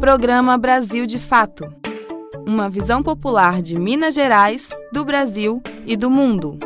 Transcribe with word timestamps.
Programa 0.00 0.58
Brasil 0.58 1.06
de 1.06 1.18
Fato. 1.18 1.72
Uma 2.46 2.68
visão 2.68 3.02
popular 3.02 3.62
de 3.62 3.78
Minas 3.78 4.14
Gerais, 4.14 4.68
do 4.92 5.04
Brasil 5.04 5.62
e 5.86 5.96
do 5.96 6.10
mundo. 6.10 6.58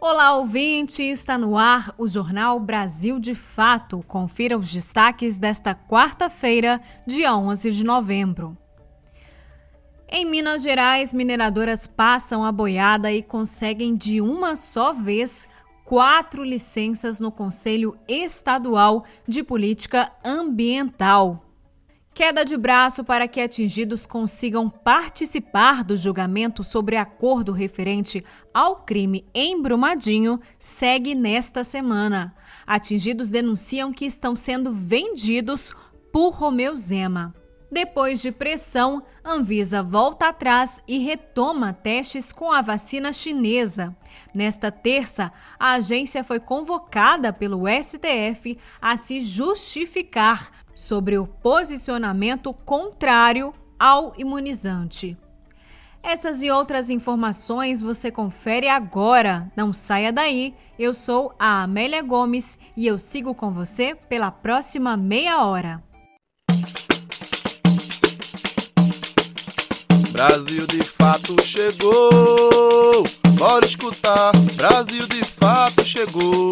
Olá, 0.00 0.34
ouvinte! 0.34 1.02
Está 1.02 1.36
no 1.38 1.56
ar 1.56 1.94
o 1.98 2.08
Jornal 2.08 2.58
Brasil 2.58 3.20
de 3.20 3.34
Fato. 3.34 4.02
Confira 4.08 4.58
os 4.58 4.72
destaques 4.72 5.38
desta 5.38 5.74
quarta-feira, 5.74 6.80
dia 7.06 7.36
11 7.36 7.70
de 7.70 7.84
novembro. 7.84 8.56
Em 10.08 10.24
Minas 10.24 10.62
Gerais, 10.62 11.12
mineradoras 11.12 11.86
passam 11.86 12.44
a 12.44 12.50
boiada 12.50 13.12
e 13.12 13.22
conseguem 13.22 13.94
de 13.94 14.20
uma 14.20 14.56
só 14.56 14.92
vez 14.92 15.46
quatro 15.84 16.42
licenças 16.42 17.20
no 17.20 17.30
Conselho 17.30 17.96
Estadual 18.08 19.04
de 19.28 19.42
Política 19.44 20.10
Ambiental. 20.24 21.44
Queda 22.14 22.44
de 22.44 22.56
braço 22.56 23.02
para 23.04 23.26
que 23.26 23.40
atingidos 23.40 24.06
consigam 24.06 24.70
participar 24.70 25.82
do 25.82 25.96
julgamento 25.96 26.62
sobre 26.62 26.96
acordo 26.96 27.52
referente 27.52 28.24
ao 28.52 28.76
crime 28.76 29.26
em 29.34 29.60
Brumadinho 29.60 30.40
segue 30.58 31.14
nesta 31.14 31.64
semana. 31.64 32.34
Atingidos 32.64 33.30
denunciam 33.30 33.92
que 33.92 34.06
estão 34.06 34.34
sendo 34.36 34.72
vendidos 34.72 35.74
por 36.12 36.30
Romeu 36.30 36.76
Zema. 36.76 37.34
Depois 37.70 38.22
de 38.22 38.30
pressão, 38.30 39.02
Anvisa 39.24 39.82
volta 39.82 40.28
atrás 40.28 40.80
e 40.86 40.98
retoma 40.98 41.72
testes 41.72 42.32
com 42.32 42.52
a 42.52 42.62
vacina 42.62 43.12
chinesa. 43.12 43.96
Nesta 44.34 44.70
terça, 44.70 45.32
a 45.58 45.72
agência 45.72 46.24
foi 46.24 46.40
convocada 46.40 47.32
pelo 47.32 47.64
STF 47.68 48.58
a 48.80 48.96
se 48.96 49.20
justificar 49.20 50.50
sobre 50.74 51.18
o 51.18 51.26
posicionamento 51.26 52.52
contrário 52.52 53.54
ao 53.78 54.12
imunizante. 54.16 55.16
Essas 56.02 56.42
e 56.42 56.50
outras 56.50 56.90
informações 56.90 57.80
você 57.80 58.10
confere 58.10 58.68
agora. 58.68 59.50
Não 59.56 59.72
saia 59.72 60.12
daí. 60.12 60.54
Eu 60.78 60.92
sou 60.92 61.34
a 61.38 61.62
Amélia 61.62 62.02
Gomes 62.02 62.58
e 62.76 62.86
eu 62.86 62.98
sigo 62.98 63.34
com 63.34 63.50
você 63.50 63.94
pela 63.94 64.30
próxima 64.30 64.98
meia 64.98 65.42
hora. 65.42 65.82
Brasil 70.12 70.66
de 70.66 70.82
fato 70.82 71.42
chegou. 71.42 73.04
Bora 73.36 73.66
escutar. 73.66 74.32
Brasil 74.54 75.06
de 75.08 75.24
fato 75.24 75.84
chegou. 75.84 76.50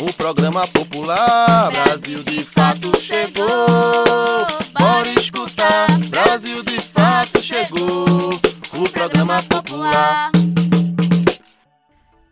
O 0.00 0.12
programa 0.16 0.66
popular. 0.68 1.70
Brasil 1.72 2.22
de 2.22 2.44
fato 2.44 2.98
chegou. 3.00 3.46
Bora 4.72 5.08
escutar. 5.18 5.86
Brasil 6.08 6.62
de 6.62 6.80
fato 6.80 7.42
chegou. 7.42 8.34
O 8.72 8.88
programa 8.90 9.42
popular. 9.42 10.30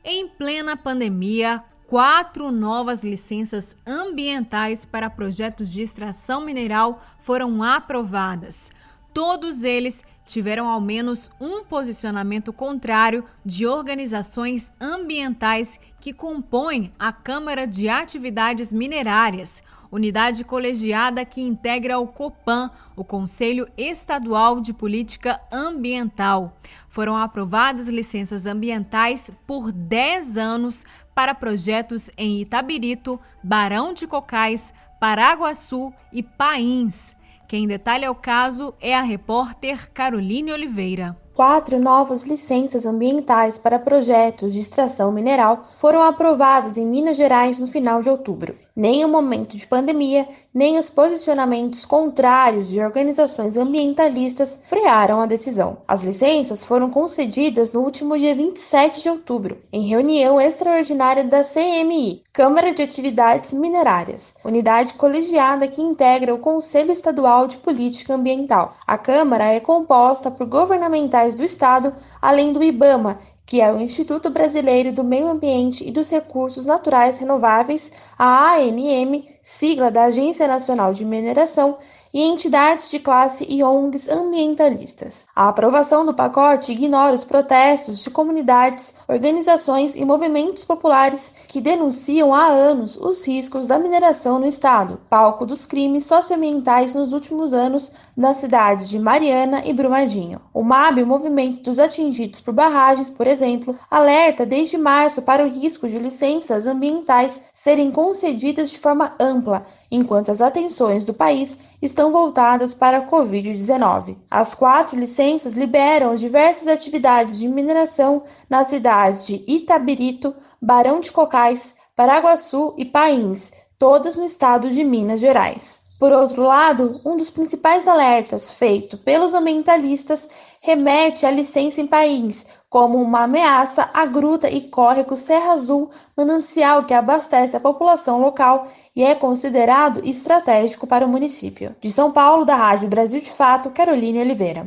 Em 0.04 0.28
plena 0.28 0.76
pandemia, 0.76 1.62
quatro 1.86 2.50
novas 2.50 3.04
licenças 3.04 3.76
ambientais 3.86 4.84
para 4.84 5.10
projetos 5.10 5.70
de 5.70 5.82
extração 5.82 6.40
mineral 6.44 7.02
foram 7.20 7.62
aprovadas. 7.62 8.70
Todos 9.12 9.62
eles 9.62 10.02
tiveram 10.26 10.68
ao 10.68 10.80
menos 10.80 11.30
um 11.40 11.64
posicionamento 11.64 12.52
contrário 12.52 13.24
de 13.44 13.66
organizações 13.66 14.72
ambientais 14.80 15.78
que 16.00 16.12
compõem 16.12 16.92
a 16.98 17.12
Câmara 17.12 17.66
de 17.66 17.88
Atividades 17.88 18.72
Minerárias, 18.72 19.62
unidade 19.90 20.42
colegiada 20.42 21.24
que 21.24 21.42
integra 21.42 21.98
o 21.98 22.06
COPAN, 22.06 22.70
o 22.96 23.04
Conselho 23.04 23.68
Estadual 23.76 24.58
de 24.58 24.72
Política 24.72 25.38
Ambiental. 25.52 26.56
Foram 26.88 27.16
aprovadas 27.16 27.88
licenças 27.88 28.46
ambientais 28.46 29.30
por 29.46 29.70
10 29.70 30.38
anos 30.38 30.86
para 31.14 31.34
projetos 31.34 32.10
em 32.16 32.40
Itabirito, 32.40 33.20
Barão 33.42 33.92
de 33.92 34.06
Cocais, 34.06 34.72
Paraguaçu 34.98 35.92
e 36.10 36.22
Pains. 36.22 37.14
Quem 37.52 37.66
detalha 37.66 38.10
o 38.10 38.14
caso 38.14 38.72
é 38.80 38.96
a 38.96 39.02
repórter 39.02 39.90
Caroline 39.92 40.50
Oliveira. 40.50 41.14
Quatro 41.34 41.78
novas 41.78 42.24
licenças 42.24 42.86
ambientais 42.86 43.58
para 43.58 43.78
projetos 43.78 44.54
de 44.54 44.60
extração 44.60 45.12
mineral 45.12 45.68
foram 45.76 46.00
aprovadas 46.00 46.78
em 46.78 46.86
Minas 46.86 47.18
Gerais 47.18 47.58
no 47.58 47.66
final 47.66 48.00
de 48.00 48.08
outubro 48.08 48.56
nem 48.74 49.04
o 49.04 49.08
momento 49.08 49.56
de 49.56 49.66
pandemia, 49.66 50.28
nem 50.52 50.78
os 50.78 50.90
posicionamentos 50.90 51.86
contrários 51.86 52.68
de 52.68 52.80
organizações 52.80 53.56
ambientalistas 53.56 54.60
frearam 54.66 55.20
a 55.20 55.26
decisão. 55.26 55.78
As 55.86 56.02
licenças 56.02 56.64
foram 56.64 56.90
concedidas 56.90 57.72
no 57.72 57.80
último 57.80 58.18
dia 58.18 58.34
27 58.34 59.02
de 59.02 59.08
outubro, 59.08 59.58
em 59.72 59.88
reunião 59.88 60.40
extraordinária 60.40 61.24
da 61.24 61.42
CMI, 61.42 62.22
Câmara 62.32 62.72
de 62.72 62.82
Atividades 62.82 63.52
Minerárias, 63.52 64.34
unidade 64.44 64.94
colegiada 64.94 65.68
que 65.68 65.80
integra 65.80 66.34
o 66.34 66.38
Conselho 66.38 66.92
Estadual 66.92 67.46
de 67.46 67.58
Política 67.58 68.14
Ambiental. 68.14 68.76
A 68.86 68.98
Câmara 68.98 69.44
é 69.44 69.60
composta 69.60 70.30
por 70.30 70.46
governamentais 70.46 71.36
do 71.36 71.44
Estado, 71.44 71.94
além 72.20 72.52
do 72.52 72.62
IBAMA, 72.62 73.18
que 73.44 73.60
é 73.60 73.72
o 73.72 73.80
Instituto 73.80 74.30
Brasileiro 74.30 74.92
do 74.92 75.04
Meio 75.04 75.28
Ambiente 75.28 75.86
e 75.86 75.90
dos 75.90 76.10
Recursos 76.10 76.64
Naturais 76.64 77.18
Renováveis, 77.18 77.92
a 78.18 78.54
ANM, 78.56 79.24
sigla 79.42 79.90
da 79.90 80.04
Agência 80.04 80.46
Nacional 80.46 80.94
de 80.94 81.04
Mineração, 81.04 81.78
e 82.12 82.22
entidades 82.22 82.90
de 82.90 82.98
classe 82.98 83.46
e 83.48 83.62
ONGs 83.62 84.08
ambientalistas. 84.08 85.26
A 85.34 85.48
aprovação 85.48 86.04
do 86.04 86.12
pacote 86.12 86.72
ignora 86.72 87.14
os 87.14 87.24
protestos 87.24 88.02
de 88.02 88.10
comunidades, 88.10 88.94
organizações 89.08 89.94
e 89.94 90.04
movimentos 90.04 90.64
populares 90.64 91.34
que 91.48 91.60
denunciam 91.60 92.34
há 92.34 92.46
anos 92.46 92.96
os 92.96 93.26
riscos 93.26 93.66
da 93.66 93.78
mineração 93.78 94.38
no 94.38 94.46
estado, 94.46 95.00
palco 95.08 95.46
dos 95.46 95.64
crimes 95.64 96.04
socioambientais 96.04 96.94
nos 96.94 97.12
últimos 97.12 97.54
anos 97.54 97.92
nas 98.16 98.38
cidades 98.38 98.88
de 98.88 98.98
Mariana 98.98 99.62
e 99.64 99.72
Brumadinho. 99.72 100.40
O 100.52 100.62
MAB, 100.62 101.02
o 101.02 101.06
Movimento 101.06 101.62
dos 101.62 101.78
Atingidos 101.78 102.40
por 102.40 102.52
Barragens, 102.52 103.08
por 103.08 103.26
exemplo, 103.26 103.76
alerta 103.90 104.44
desde 104.44 104.76
março 104.76 105.22
para 105.22 105.44
o 105.44 105.48
risco 105.48 105.88
de 105.88 105.98
licenças 105.98 106.66
ambientais 106.66 107.44
serem 107.52 107.90
concedidas 107.90 108.70
de 108.70 108.78
forma 108.78 109.14
ampla 109.18 109.66
enquanto 109.92 110.30
as 110.30 110.40
atenções 110.40 111.04
do 111.04 111.12
país 111.12 111.58
estão 111.82 112.10
voltadas 112.10 112.74
para 112.74 112.96
a 112.96 113.06
Covid-19. 113.06 114.16
As 114.30 114.54
quatro 114.54 114.98
licenças 114.98 115.52
liberam 115.52 116.10
as 116.10 116.20
diversas 116.20 116.66
atividades 116.66 117.38
de 117.38 117.46
mineração 117.46 118.22
nas 118.48 118.68
cidades 118.68 119.26
de 119.26 119.44
Itabirito, 119.46 120.34
Barão 120.60 120.98
de 120.98 121.12
Cocais, 121.12 121.74
Paraguaçu 121.94 122.74
e 122.78 122.86
Pains, 122.86 123.52
todas 123.78 124.16
no 124.16 124.24
estado 124.24 124.70
de 124.70 124.82
Minas 124.82 125.20
Gerais. 125.20 125.82
Por 126.00 126.10
outro 126.10 126.42
lado, 126.42 127.00
um 127.04 127.16
dos 127.16 127.30
principais 127.30 127.86
alertas 127.86 128.50
feito 128.50 128.96
pelos 128.96 129.34
ambientalistas 129.34 130.26
remete 130.62 131.26
à 131.26 131.30
licença 131.30 131.80
em 131.80 131.88
país, 131.88 132.46
como 132.70 133.02
uma 133.02 133.24
ameaça 133.24 133.90
à 133.92 134.06
gruta 134.06 134.48
e 134.48 134.60
córrego 134.60 135.16
Serra 135.16 135.52
Azul, 135.52 135.90
manancial 136.16 136.84
que 136.84 136.94
abastece 136.94 137.56
a 137.56 137.60
população 137.60 138.20
local 138.20 138.68
e 138.94 139.02
é 139.02 139.12
considerado 139.12 140.00
estratégico 140.08 140.86
para 140.86 141.04
o 141.04 141.08
município. 141.08 141.74
De 141.80 141.90
São 141.90 142.12
Paulo, 142.12 142.44
da 142.44 142.54
Rádio 142.54 142.88
Brasil 142.88 143.20
de 143.20 143.32
Fato, 143.32 143.70
Caroline 143.70 144.20
Oliveira. 144.20 144.64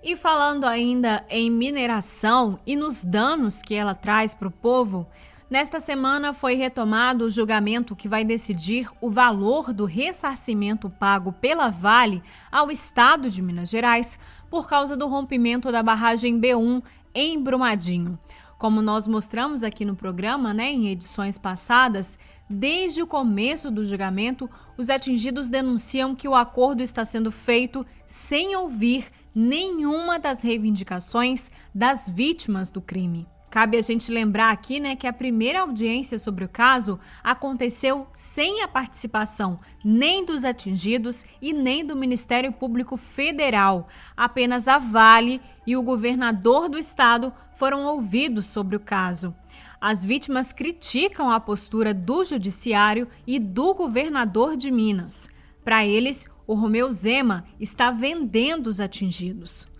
E 0.00 0.14
falando 0.14 0.64
ainda 0.64 1.24
em 1.28 1.50
mineração 1.50 2.60
e 2.64 2.76
nos 2.76 3.02
danos 3.02 3.62
que 3.62 3.74
ela 3.74 3.94
traz 3.96 4.32
para 4.32 4.48
o 4.48 4.52
povo, 4.52 5.08
nesta 5.50 5.80
semana 5.80 6.32
foi 6.32 6.54
retomado 6.54 7.24
o 7.24 7.30
julgamento 7.30 7.96
que 7.96 8.06
vai 8.06 8.22
decidir 8.22 8.88
o 9.00 9.10
valor 9.10 9.72
do 9.72 9.86
ressarcimento 9.86 10.88
pago 10.88 11.32
pela 11.32 11.68
Vale 11.68 12.22
ao 12.52 12.70
Estado 12.70 13.28
de 13.28 13.42
Minas 13.42 13.70
Gerais 13.70 14.18
por 14.54 14.68
causa 14.68 14.96
do 14.96 15.08
rompimento 15.08 15.72
da 15.72 15.82
barragem 15.82 16.40
B1 16.40 16.80
em 17.12 17.42
Brumadinho. 17.42 18.16
Como 18.56 18.80
nós 18.80 19.04
mostramos 19.04 19.64
aqui 19.64 19.84
no 19.84 19.96
programa, 19.96 20.54
né, 20.54 20.70
em 20.70 20.90
edições 20.90 21.36
passadas, 21.36 22.16
Desde 22.48 23.02
o 23.02 23.06
começo 23.06 23.70
do 23.70 23.86
julgamento, 23.86 24.50
os 24.76 24.90
atingidos 24.90 25.48
denunciam 25.48 26.14
que 26.14 26.28
o 26.28 26.34
acordo 26.34 26.82
está 26.82 27.02
sendo 27.02 27.32
feito 27.32 27.86
sem 28.06 28.54
ouvir 28.54 29.06
nenhuma 29.34 30.18
das 30.18 30.42
reivindicações 30.42 31.50
das 31.74 32.06
vítimas 32.06 32.70
do 32.70 32.82
crime. 32.82 33.26
Cabe 33.54 33.76
a 33.76 33.80
gente 33.80 34.10
lembrar 34.10 34.50
aqui 34.50 34.80
né, 34.80 34.96
que 34.96 35.06
a 35.06 35.12
primeira 35.12 35.60
audiência 35.60 36.18
sobre 36.18 36.44
o 36.44 36.48
caso 36.48 36.98
aconteceu 37.22 38.08
sem 38.10 38.64
a 38.64 38.66
participação 38.66 39.60
nem 39.84 40.24
dos 40.24 40.44
atingidos 40.44 41.24
e 41.40 41.52
nem 41.52 41.86
do 41.86 41.94
Ministério 41.94 42.50
Público 42.50 42.96
Federal. 42.96 43.86
Apenas 44.16 44.66
a 44.66 44.78
Vale 44.78 45.40
e 45.64 45.76
o 45.76 45.84
governador 45.84 46.68
do 46.68 46.76
estado 46.76 47.32
foram 47.54 47.86
ouvidos 47.86 48.46
sobre 48.46 48.74
o 48.74 48.80
caso. 48.80 49.32
As 49.80 50.04
vítimas 50.04 50.52
criticam 50.52 51.30
a 51.30 51.38
postura 51.38 51.94
do 51.94 52.24
judiciário 52.24 53.06
e 53.24 53.38
do 53.38 53.72
governador 53.72 54.56
de 54.56 54.68
Minas. 54.68 55.30
Para 55.62 55.86
eles, 55.86 56.28
o 56.44 56.54
Romeu 56.54 56.90
Zema 56.90 57.44
está 57.60 57.92
vendendo 57.92 58.66
os 58.66 58.80
atingidos 58.80 59.72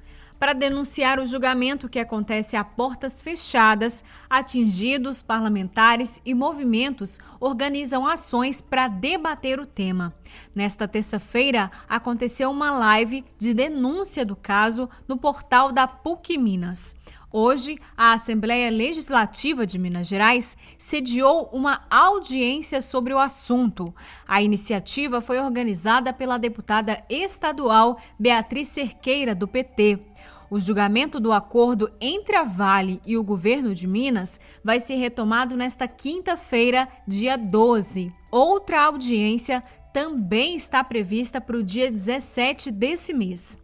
para 0.44 0.52
denunciar 0.52 1.18
o 1.18 1.24
julgamento 1.24 1.88
que 1.88 1.98
acontece 1.98 2.54
a 2.54 2.62
portas 2.62 3.22
fechadas, 3.22 4.04
atingidos, 4.28 5.22
parlamentares 5.22 6.20
e 6.22 6.34
movimentos 6.34 7.18
organizam 7.40 8.06
ações 8.06 8.60
para 8.60 8.86
debater 8.86 9.58
o 9.58 9.64
tema. 9.64 10.12
Nesta 10.54 10.86
terça-feira, 10.86 11.70
aconteceu 11.88 12.50
uma 12.50 12.72
live 12.72 13.24
de 13.38 13.54
denúncia 13.54 14.22
do 14.22 14.36
caso 14.36 14.86
no 15.08 15.16
portal 15.16 15.72
da 15.72 15.86
PUC 15.88 16.36
Minas. 16.36 16.94
Hoje, 17.32 17.78
a 17.96 18.12
Assembleia 18.12 18.70
Legislativa 18.70 19.66
de 19.66 19.78
Minas 19.78 20.06
Gerais 20.06 20.58
sediou 20.76 21.48
uma 21.54 21.80
audiência 21.90 22.82
sobre 22.82 23.14
o 23.14 23.18
assunto. 23.18 23.94
A 24.28 24.42
iniciativa 24.42 25.22
foi 25.22 25.40
organizada 25.40 26.12
pela 26.12 26.38
deputada 26.38 27.02
estadual 27.08 27.98
Beatriz 28.18 28.68
Cerqueira, 28.68 29.34
do 29.34 29.48
PT. 29.48 30.13
O 30.50 30.58
julgamento 30.58 31.18
do 31.18 31.32
acordo 31.32 31.90
entre 32.00 32.36
a 32.36 32.44
Vale 32.44 33.00
e 33.06 33.16
o 33.16 33.24
governo 33.24 33.74
de 33.74 33.86
Minas 33.86 34.38
vai 34.62 34.78
ser 34.80 34.96
retomado 34.96 35.56
nesta 35.56 35.88
quinta-feira, 35.88 36.88
dia 37.06 37.36
12. 37.36 38.12
Outra 38.30 38.82
audiência 38.82 39.62
também 39.92 40.56
está 40.56 40.82
prevista 40.82 41.40
para 41.40 41.56
o 41.56 41.62
dia 41.62 41.90
17 41.90 42.70
desse 42.70 43.14
mês. 43.14 43.58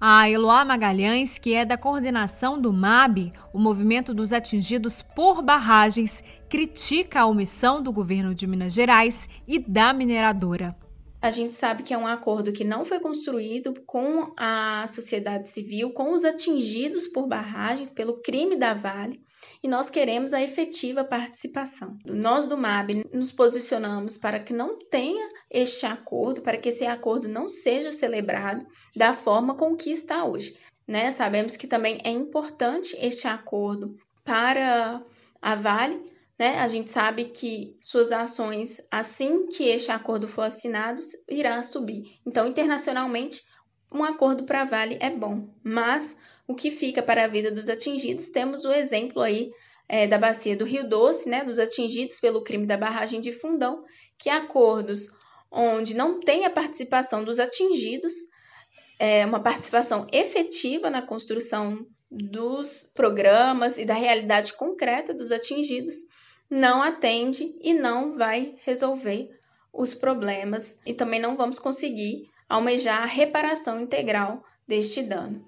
A 0.00 0.28
Eloá 0.28 0.64
Magalhães, 0.64 1.38
que 1.38 1.54
é 1.54 1.64
da 1.64 1.76
coordenação 1.76 2.60
do 2.60 2.72
MAB, 2.72 3.32
o 3.52 3.58
Movimento 3.58 4.12
dos 4.12 4.32
Atingidos 4.32 5.00
por 5.00 5.42
Barragens, 5.42 6.24
critica 6.48 7.20
a 7.20 7.26
omissão 7.26 7.82
do 7.82 7.92
governo 7.92 8.34
de 8.34 8.46
Minas 8.46 8.72
Gerais 8.72 9.28
e 9.46 9.58
da 9.58 9.92
mineradora 9.92 10.76
a 11.22 11.30
gente 11.30 11.54
sabe 11.54 11.84
que 11.84 11.94
é 11.94 11.96
um 11.96 12.06
acordo 12.06 12.52
que 12.52 12.64
não 12.64 12.84
foi 12.84 12.98
construído 12.98 13.72
com 13.86 14.34
a 14.36 14.84
sociedade 14.88 15.48
civil, 15.48 15.92
com 15.92 16.12
os 16.12 16.24
atingidos 16.24 17.06
por 17.06 17.28
barragens, 17.28 17.88
pelo 17.88 18.20
crime 18.20 18.56
da 18.56 18.74
Vale, 18.74 19.22
e 19.62 19.68
nós 19.68 19.88
queremos 19.88 20.34
a 20.34 20.42
efetiva 20.42 21.04
participação. 21.04 21.96
Nós 22.04 22.48
do 22.48 22.58
MAB 22.58 23.04
nos 23.12 23.30
posicionamos 23.30 24.18
para 24.18 24.40
que 24.40 24.52
não 24.52 24.76
tenha 24.90 25.28
este 25.48 25.86
acordo, 25.86 26.42
para 26.42 26.56
que 26.56 26.70
esse 26.70 26.84
acordo 26.84 27.28
não 27.28 27.48
seja 27.48 27.92
celebrado 27.92 28.66
da 28.96 29.14
forma 29.14 29.54
com 29.54 29.76
que 29.76 29.90
está 29.90 30.24
hoje. 30.24 30.56
Né? 30.88 31.12
Sabemos 31.12 31.56
que 31.56 31.68
também 31.68 32.00
é 32.02 32.10
importante 32.10 32.96
este 33.00 33.28
acordo 33.28 33.96
para 34.24 35.00
a 35.40 35.54
Vale, 35.54 36.11
né? 36.42 36.58
A 36.58 36.66
gente 36.66 36.90
sabe 36.90 37.26
que 37.26 37.76
suas 37.80 38.10
ações, 38.10 38.80
assim 38.90 39.46
que 39.46 39.62
este 39.68 39.92
acordo 39.92 40.26
for 40.26 40.42
assinado, 40.42 41.00
irá 41.30 41.62
subir. 41.62 42.18
Então, 42.26 42.48
internacionalmente, 42.48 43.40
um 43.94 44.02
acordo 44.02 44.42
para 44.42 44.64
Vale 44.64 44.98
é 45.00 45.08
bom, 45.08 45.54
mas 45.62 46.16
o 46.44 46.52
que 46.52 46.72
fica 46.72 47.00
para 47.00 47.26
a 47.26 47.28
vida 47.28 47.48
dos 47.48 47.68
atingidos, 47.68 48.28
temos 48.28 48.64
o 48.64 48.72
exemplo 48.72 49.22
aí 49.22 49.52
é, 49.88 50.08
da 50.08 50.18
bacia 50.18 50.56
do 50.56 50.64
Rio 50.64 50.88
Doce, 50.88 51.28
né, 51.28 51.44
dos 51.44 51.60
atingidos 51.60 52.18
pelo 52.18 52.42
crime 52.42 52.66
da 52.66 52.76
barragem 52.76 53.20
de 53.20 53.30
Fundão, 53.30 53.84
que 54.18 54.28
acordos 54.28 55.12
onde 55.48 55.94
não 55.94 56.18
tem 56.18 56.44
a 56.44 56.50
participação 56.50 57.22
dos 57.22 57.38
atingidos, 57.38 58.14
é, 58.98 59.24
uma 59.24 59.40
participação 59.40 60.08
efetiva 60.12 60.90
na 60.90 61.02
construção 61.02 61.86
dos 62.10 62.90
programas 62.94 63.78
e 63.78 63.84
da 63.84 63.94
realidade 63.94 64.54
concreta 64.54 65.14
dos 65.14 65.30
atingidos, 65.30 65.94
não 66.52 66.82
atende 66.82 67.56
e 67.62 67.72
não 67.72 68.18
vai 68.18 68.56
resolver 68.62 69.30
os 69.72 69.94
problemas 69.94 70.78
e 70.84 70.92
também 70.92 71.18
não 71.18 71.34
vamos 71.34 71.58
conseguir 71.58 72.28
almejar 72.46 73.02
a 73.02 73.06
reparação 73.06 73.80
integral 73.80 74.44
deste 74.68 75.02
dano. 75.02 75.42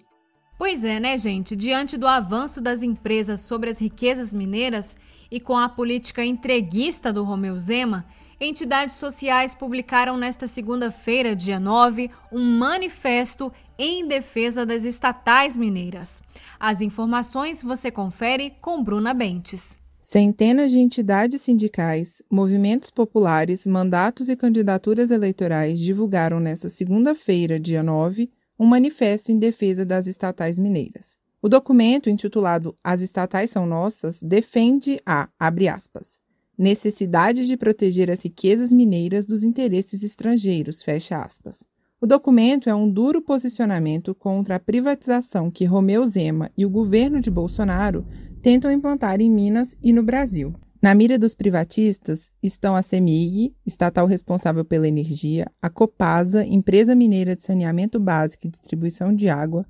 Pois 0.57 0.83
é, 0.83 0.99
né, 0.99 1.19
gente? 1.19 1.55
Diante 1.55 1.99
do 1.99 2.07
avanço 2.07 2.59
das 2.59 2.83
empresas 2.83 3.43
sobre 3.43 3.69
as 3.69 3.79
riquezas 3.79 4.33
mineiras 4.33 4.97
e 5.31 5.39
com 5.39 5.59
a 5.59 5.69
política 5.69 6.25
entreguista 6.25 7.13
do 7.13 7.23
Romeu 7.23 7.59
Zema, 7.59 8.07
entidades 8.41 8.95
sociais 8.95 9.55
publicaram 9.55 10.17
nesta 10.17 10.47
segunda-feira, 10.47 11.37
dia 11.37 11.61
9, 11.61 12.11
um 12.33 12.57
manifesto 12.57 13.53
em 13.79 14.09
defesa 14.09 14.65
das 14.65 14.87
estatais 14.87 15.55
mineiras. 15.55 16.23
As 16.59 16.81
informações 16.81 17.63
você 17.63 17.91
confere 17.91 18.55
com 18.63 18.83
Bruna 18.83 19.13
Bentes. 19.13 19.84
Centenas 20.07 20.71
de 20.71 20.79
entidades 20.79 21.41
sindicais, 21.41 22.21
movimentos 22.31 22.91
populares, 22.91 23.67
mandatos 23.67 24.29
e 24.29 24.37
candidaturas 24.37 25.11
eleitorais 25.11 25.81
divulgaram 25.81 26.39
nesta 26.39 26.69
segunda-feira, 26.69 27.59
dia 27.59 27.83
9, 27.83 28.31
um 28.61 28.67
manifesto 28.67 29.33
em 29.33 29.39
defesa 29.39 29.83
das 29.83 30.07
estatais 30.07 30.59
mineiras. 30.59 31.17
O 31.41 31.49
documento, 31.49 32.11
intitulado 32.11 32.77
As 32.85 33.01
Estatais 33.01 33.49
São 33.49 33.65
Nossas, 33.65 34.23
defende 34.23 35.01
a, 35.07 35.27
abre 35.39 35.69
aspas, 35.69 36.21
necessidade 36.57 37.47
de 37.47 37.57
proteger 37.57 38.11
as 38.11 38.21
riquezas 38.21 38.71
mineiras 38.71 39.25
dos 39.25 39.43
interesses 39.43 40.03
estrangeiros, 40.03 40.83
fecha 40.83 41.17
aspas. 41.17 41.67
O 42.01 42.07
documento 42.07 42.69
é 42.69 42.75
um 42.75 42.91
duro 42.91 43.23
posicionamento 43.23 44.15
contra 44.15 44.57
a 44.57 44.61
privatização 44.61 45.51
que 45.51 45.65
Romeu 45.65 46.05
Zema 46.05 46.51
e 46.57 46.67
o 46.67 46.71
governo 46.71 47.21
de 47.21 47.31
Bolsonaro 47.31 48.07
tentam 48.43 48.71
implantar 48.71 49.21
em 49.21 49.31
Minas 49.31 49.75
e 49.83 49.93
no 49.93 50.03
Brasil. 50.03 50.55
Na 50.83 50.95
mira 50.95 51.19
dos 51.19 51.35
privatistas 51.35 52.31
estão 52.43 52.77
a 52.77 52.83
CEMIG, 52.83 53.55
estatal 53.65 54.07
responsável 54.07 54.67
pela 54.67 54.87
energia, 54.87 55.51
a 55.63 55.71
Copasa, 55.71 56.45
empresa 56.45 56.95
mineira 56.95 57.35
de 57.35 57.43
saneamento 57.43 57.99
básico 57.99 58.47
e 58.47 58.51
distribuição 58.51 59.15
de 59.15 59.31
água, 59.31 59.65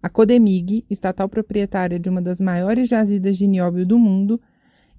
a 0.00 0.08
Codemig, 0.08 0.84
estatal 0.88 1.28
proprietária 1.28 1.98
de 1.98 2.08
uma 2.08 2.22
das 2.22 2.40
maiores 2.40 2.88
jazidas 2.88 3.36
de 3.36 3.48
nióbio 3.48 3.84
do 3.84 3.98
mundo, 3.98 4.40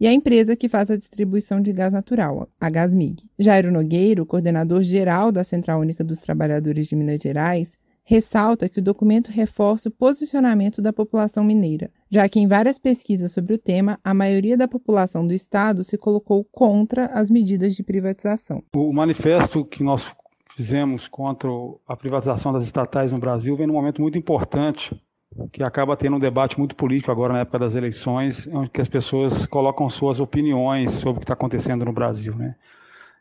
e 0.01 0.07
a 0.07 0.11
empresa 0.11 0.55
que 0.55 0.67
faz 0.67 0.89
a 0.89 0.97
distribuição 0.97 1.61
de 1.61 1.71
gás 1.71 1.93
natural, 1.93 2.49
a 2.59 2.71
Gasmig. 2.71 3.23
Jairo 3.37 3.71
Nogueiro, 3.71 4.25
coordenador 4.25 4.81
geral 4.81 5.31
da 5.31 5.43
Central 5.43 5.79
Única 5.79 6.03
dos 6.03 6.19
Trabalhadores 6.19 6.87
de 6.87 6.95
Minas 6.95 7.19
Gerais, 7.21 7.77
ressalta 8.03 8.67
que 8.67 8.79
o 8.79 8.83
documento 8.83 9.29
reforça 9.29 9.89
o 9.89 9.91
posicionamento 9.91 10.81
da 10.81 10.91
população 10.91 11.43
mineira, 11.43 11.91
já 12.09 12.27
que 12.27 12.39
em 12.39 12.47
várias 12.47 12.79
pesquisas 12.79 13.31
sobre 13.31 13.53
o 13.53 13.59
tema, 13.59 13.99
a 14.03 14.11
maioria 14.11 14.57
da 14.57 14.67
população 14.67 15.27
do 15.27 15.35
estado 15.35 15.83
se 15.83 15.99
colocou 15.99 16.43
contra 16.51 17.05
as 17.05 17.29
medidas 17.29 17.75
de 17.75 17.83
privatização. 17.83 18.63
O 18.75 18.91
manifesto 18.91 19.63
que 19.63 19.83
nós 19.83 20.11
fizemos 20.57 21.07
contra 21.07 21.47
a 21.87 21.95
privatização 21.95 22.51
das 22.51 22.63
estatais 22.63 23.11
no 23.11 23.19
Brasil 23.19 23.55
vem 23.55 23.67
num 23.67 23.73
momento 23.73 24.01
muito 24.01 24.17
importante, 24.17 24.99
que 25.51 25.63
acaba 25.63 25.95
tendo 25.95 26.17
um 26.17 26.19
debate 26.19 26.57
muito 26.59 26.75
político 26.75 27.11
agora 27.11 27.33
na 27.33 27.39
época 27.39 27.59
das 27.59 27.75
eleições, 27.75 28.47
onde 28.51 28.69
as 28.79 28.89
pessoas 28.89 29.45
colocam 29.45 29.89
suas 29.89 30.19
opiniões 30.19 30.91
sobre 30.91 31.17
o 31.17 31.19
que 31.19 31.23
está 31.23 31.33
acontecendo 31.33 31.85
no 31.85 31.93
Brasil, 31.93 32.35
né? 32.35 32.55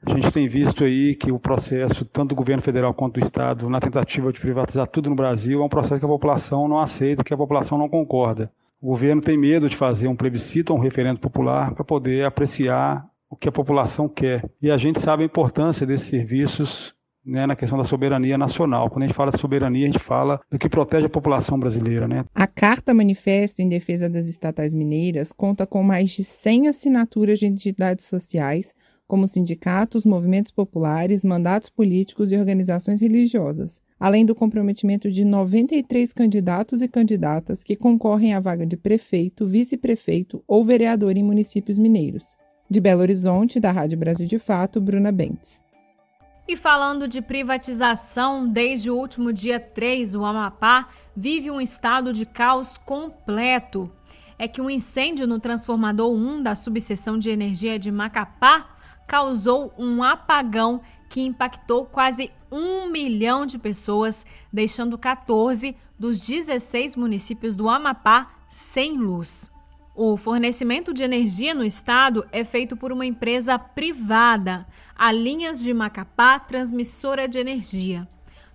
A 0.05 0.15
gente 0.15 0.33
tem 0.33 0.49
visto 0.49 0.83
aí 0.83 1.15
que 1.15 1.31
o 1.31 1.39
processo, 1.39 2.07
tanto 2.07 2.31
do 2.31 2.35
governo 2.35 2.63
federal 2.63 2.95
quanto 2.95 3.21
do 3.21 3.25
Estado, 3.25 3.69
na 3.69 3.79
tentativa 3.81 4.33
de 4.33 4.41
privatizar 4.41 4.87
tudo 4.87 5.11
no 5.11 5.15
Brasil, 5.15 5.61
é 5.61 5.65
um 5.65 5.69
processo 5.69 6.01
que 6.01 6.07
a 6.07 6.09
população 6.09 6.67
não 6.67 6.81
aceita, 6.81 7.23
que 7.23 7.35
a 7.35 7.37
população 7.37 7.77
não 7.77 7.87
concorda. 7.87 8.51
O 8.81 8.89
governo 8.89 9.21
tem 9.21 9.37
medo 9.37 9.69
de 9.69 9.77
fazer 9.77 10.09
um 10.09 10.17
plebiscito 10.17 10.73
ou 10.73 10.79
um 10.79 10.83
referendo 10.83 11.21
popular 11.21 11.75
para 11.75 11.85
poder 11.85 12.25
apreciar 12.25 13.07
o 13.29 13.37
que 13.37 13.47
a 13.47 13.53
população 13.53 14.09
quer. 14.09 14.49
E 14.63 14.71
a 14.71 14.79
gente 14.79 15.01
sabe 15.01 15.23
a 15.23 15.27
importância 15.27 15.87
desses 15.87 16.09
serviços 16.09 16.95
né, 17.25 17.47
na 17.47 17.57
questão 17.57 17.79
da 17.79 17.85
soberania 17.85 18.39
nacional. 18.39 18.89
Quando 18.89 19.05
a 19.05 19.07
gente 19.07 19.17
fala 19.17 19.31
de 19.31 19.39
soberania, 19.39 19.89
a 19.89 19.93
gente 19.93 20.03
fala 20.03 20.41
do 20.51 20.59
que 20.59 20.69
protege 20.69 21.07
a 21.07 21.11
população 21.11 21.59
brasileira. 21.59 22.09
Né? 22.09 22.25
A 22.35 22.47
Carta 22.47 22.95
Manifesto 22.95 23.61
em 23.63 23.69
Defesa 23.69 24.09
das 24.09 24.27
Estatais 24.27 24.75
Mineiras 24.75 25.33
conta 25.33 25.67
com 25.67 25.83
mais 25.83 26.11
de 26.11 26.25
100 26.25 26.69
assinaturas 26.69 27.39
de 27.39 27.47
entidades 27.47 28.07
sociais, 28.07 28.73
como 29.07 29.27
sindicatos, 29.27 30.05
movimentos 30.05 30.53
populares, 30.53 31.25
mandatos 31.25 31.69
políticos 31.69 32.31
e 32.31 32.37
organizações 32.37 33.01
religiosas, 33.01 33.81
além 33.99 34.25
do 34.25 34.37
comprometimento 34.37 35.11
de 35.11 35.25
93 35.25 36.13
candidatos 36.13 36.81
e 36.81 36.87
candidatas 36.87 37.65
que 37.65 37.75
concorrem 37.75 38.35
à 38.35 38.41
vaga 38.41 38.65
de 38.65 38.77
prefeito, 38.77 39.49
vice-prefeito 39.49 40.45
ou 40.47 40.65
vereador 40.65 41.17
em 41.17 41.25
municípios 41.25 41.77
mineiros. 41.77 42.37
De 42.71 42.81
Belo 42.81 43.01
Horizonte, 43.01 43.59
da 43.59 43.73
Rádio 43.73 43.99
Brasil 43.99 44.29
de 44.29 44.39
Fato, 44.39 44.81
Bruna 44.81 45.11
Bentes. 45.11 45.61
E 46.51 46.57
falando 46.57 47.07
de 47.07 47.23
privatização, 47.23 48.49
desde 48.49 48.91
o 48.91 48.97
último 48.97 49.33
dia 49.33 49.61
3, 49.61 50.17
o 50.17 50.25
Amapá 50.25 50.89
vive 51.17 51.49
um 51.49 51.61
estado 51.61 52.13
de 52.13 52.27
caos 52.27 52.77
completo. 52.77 53.89
É 54.37 54.49
que 54.49 54.61
um 54.61 54.69
incêndio 54.69 55.29
no 55.29 55.39
transformador 55.39 56.13
1 56.13 56.43
da 56.43 56.57
subseção 56.57 57.21
de 57.21 57.31
energia 57.31 57.79
de 57.79 57.93
Macapá 57.93 58.69
causou 59.07 59.73
um 59.79 60.03
apagão 60.03 60.81
que 61.09 61.21
impactou 61.21 61.87
quase 61.87 62.33
um 62.51 62.89
milhão 62.89 63.47
de 63.47 63.57
pessoas, 63.57 64.27
deixando 64.53 64.99
14 64.99 65.77
dos 65.97 66.27
16 66.27 66.97
municípios 66.97 67.55
do 67.55 67.69
Amapá 67.69 68.29
sem 68.51 68.99
luz. 68.99 69.49
O 69.95 70.17
fornecimento 70.17 70.95
de 70.95 71.03
energia 71.03 71.55
no 71.55 71.65
estado 71.65 72.27
é 72.33 72.43
feito 72.43 72.77
por 72.77 72.91
uma 72.91 73.05
empresa 73.05 73.59
privada, 73.59 74.67
a 75.01 75.11
Linhas 75.13 75.63
de 75.63 75.73
Macapá 75.73 76.39
Transmissora 76.39 77.27
de 77.27 77.39
Energia. 77.39 78.07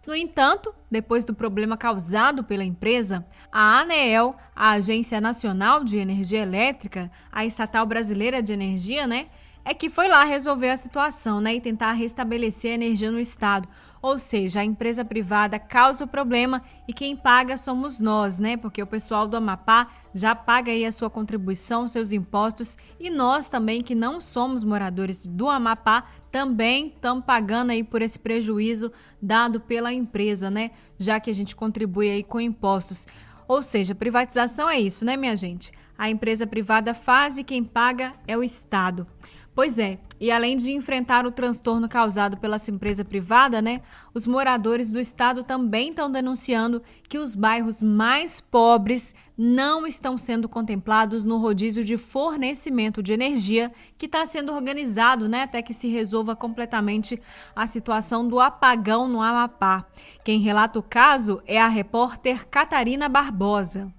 No 0.06 0.16
entanto, 0.16 0.72
depois 0.92 1.26
do 1.26 1.34
problema 1.34 1.76
causado 1.76 2.44
pela 2.44 2.64
empresa, 2.64 3.26
a 3.52 3.80
ANEEL, 3.80 4.36
a 4.56 4.70
Agência 4.74 5.20
Nacional 5.20 5.84
de 5.84 5.98
Energia 5.98 6.44
Elétrica, 6.44 7.10
a 7.32 7.44
estatal 7.44 7.84
brasileira 7.88 8.44
de 8.44 8.54
energia, 8.54 9.08
né, 9.08 9.26
é 9.66 9.74
que 9.74 9.90
foi 9.90 10.08
lá 10.08 10.24
resolver 10.24 10.70
a 10.70 10.78
situação, 10.78 11.42
né, 11.42 11.56
e 11.56 11.62
tentar 11.62 11.94
restabelecer 11.94 12.74
a 12.74 12.76
energia 12.76 13.10
no 13.10 13.20
estado. 13.20 13.68
Ou 14.00 14.20
seja, 14.20 14.60
a 14.60 14.64
empresa 14.64 15.04
privada 15.04 15.58
causa 15.58 16.06
o 16.06 16.08
problema 16.08 16.62
e 16.88 16.94
quem 16.94 17.16
paga 17.16 17.58
somos 17.58 18.00
nós, 18.00 18.38
né? 18.38 18.56
Porque 18.56 18.80
o 18.84 18.86
pessoal 18.86 19.28
do 19.28 19.36
Amapá 19.36 19.88
já 20.14 20.36
paga 20.36 20.72
aí 20.72 20.86
a 20.86 20.92
sua 20.92 21.10
contribuição, 21.10 21.88
seus 21.88 22.12
impostos 22.12 22.78
e 23.00 23.10
nós 23.10 23.50
também 23.50 23.82
que 23.82 23.96
não 23.96 24.22
somos 24.22 24.64
moradores 24.64 25.26
do 25.26 25.50
Amapá 25.50 26.04
também 26.36 26.88
estamos 26.88 27.24
pagando 27.24 27.70
aí 27.70 27.82
por 27.82 28.02
esse 28.02 28.20
prejuízo 28.20 28.92
dado 29.22 29.62
pela 29.62 29.94
empresa, 29.94 30.52
né? 30.52 30.72
Já 31.00 31.18
que 31.18 31.32
a 31.32 31.34
gente 31.34 31.56
contribui 31.56 32.10
aí 32.10 32.26
com 32.26 32.42
impostos. 32.42 33.08
Ou 33.48 33.62
seja, 33.62 33.96
privatização 33.96 34.70
é 34.70 34.78
isso, 34.78 35.06
né, 35.06 35.16
minha 35.16 35.34
gente? 35.34 35.72
A 35.98 36.10
empresa 36.10 36.46
privada 36.46 36.94
faz 36.94 37.38
e 37.38 37.44
quem 37.46 37.64
paga 37.64 38.12
é 38.28 38.38
o 38.38 38.44
Estado. 38.44 39.08
Pois 39.56 39.80
é, 39.80 39.98
e 40.20 40.30
além 40.30 40.58
de 40.58 40.74
enfrentar 40.74 41.26
o 41.26 41.32
transtorno 41.32 41.88
causado 41.88 42.36
pela 42.36 42.58
empresa 42.70 43.06
privada, 43.06 43.62
né, 43.62 43.80
os 44.14 44.28
moradores 44.28 44.92
do 44.92 45.00
estado 45.00 45.46
também 45.46 45.90
estão 45.90 46.12
denunciando 46.12 46.82
que 47.08 47.18
os 47.18 47.34
bairros 47.34 47.82
mais 47.82 48.42
pobres 48.42 49.16
não 49.38 49.88
estão 49.88 50.18
sendo 50.18 50.50
contemplados 50.50 51.24
no 51.24 51.38
rodízio 51.38 51.86
de 51.86 51.96
fornecimento 51.96 53.02
de 53.02 53.14
energia 53.14 53.72
que 53.98 54.08
está 54.08 54.26
sendo 54.26 54.54
organizado, 54.54 55.30
né, 55.30 55.44
até 55.44 55.62
que 55.62 55.74
se 55.74 55.88
resolva 55.88 56.36
completamente 56.36 57.18
a 57.56 57.66
situação 57.66 58.28
do 58.28 58.42
apagão 58.42 59.08
no 59.08 59.22
Amapá. 59.22 59.86
Quem 60.26 60.40
relata 60.42 60.80
o 60.80 60.84
caso 60.84 61.42
é 61.48 61.62
a 61.62 61.70
repórter 61.70 62.46
Catarina 62.50 63.08
Barbosa. 63.08 63.90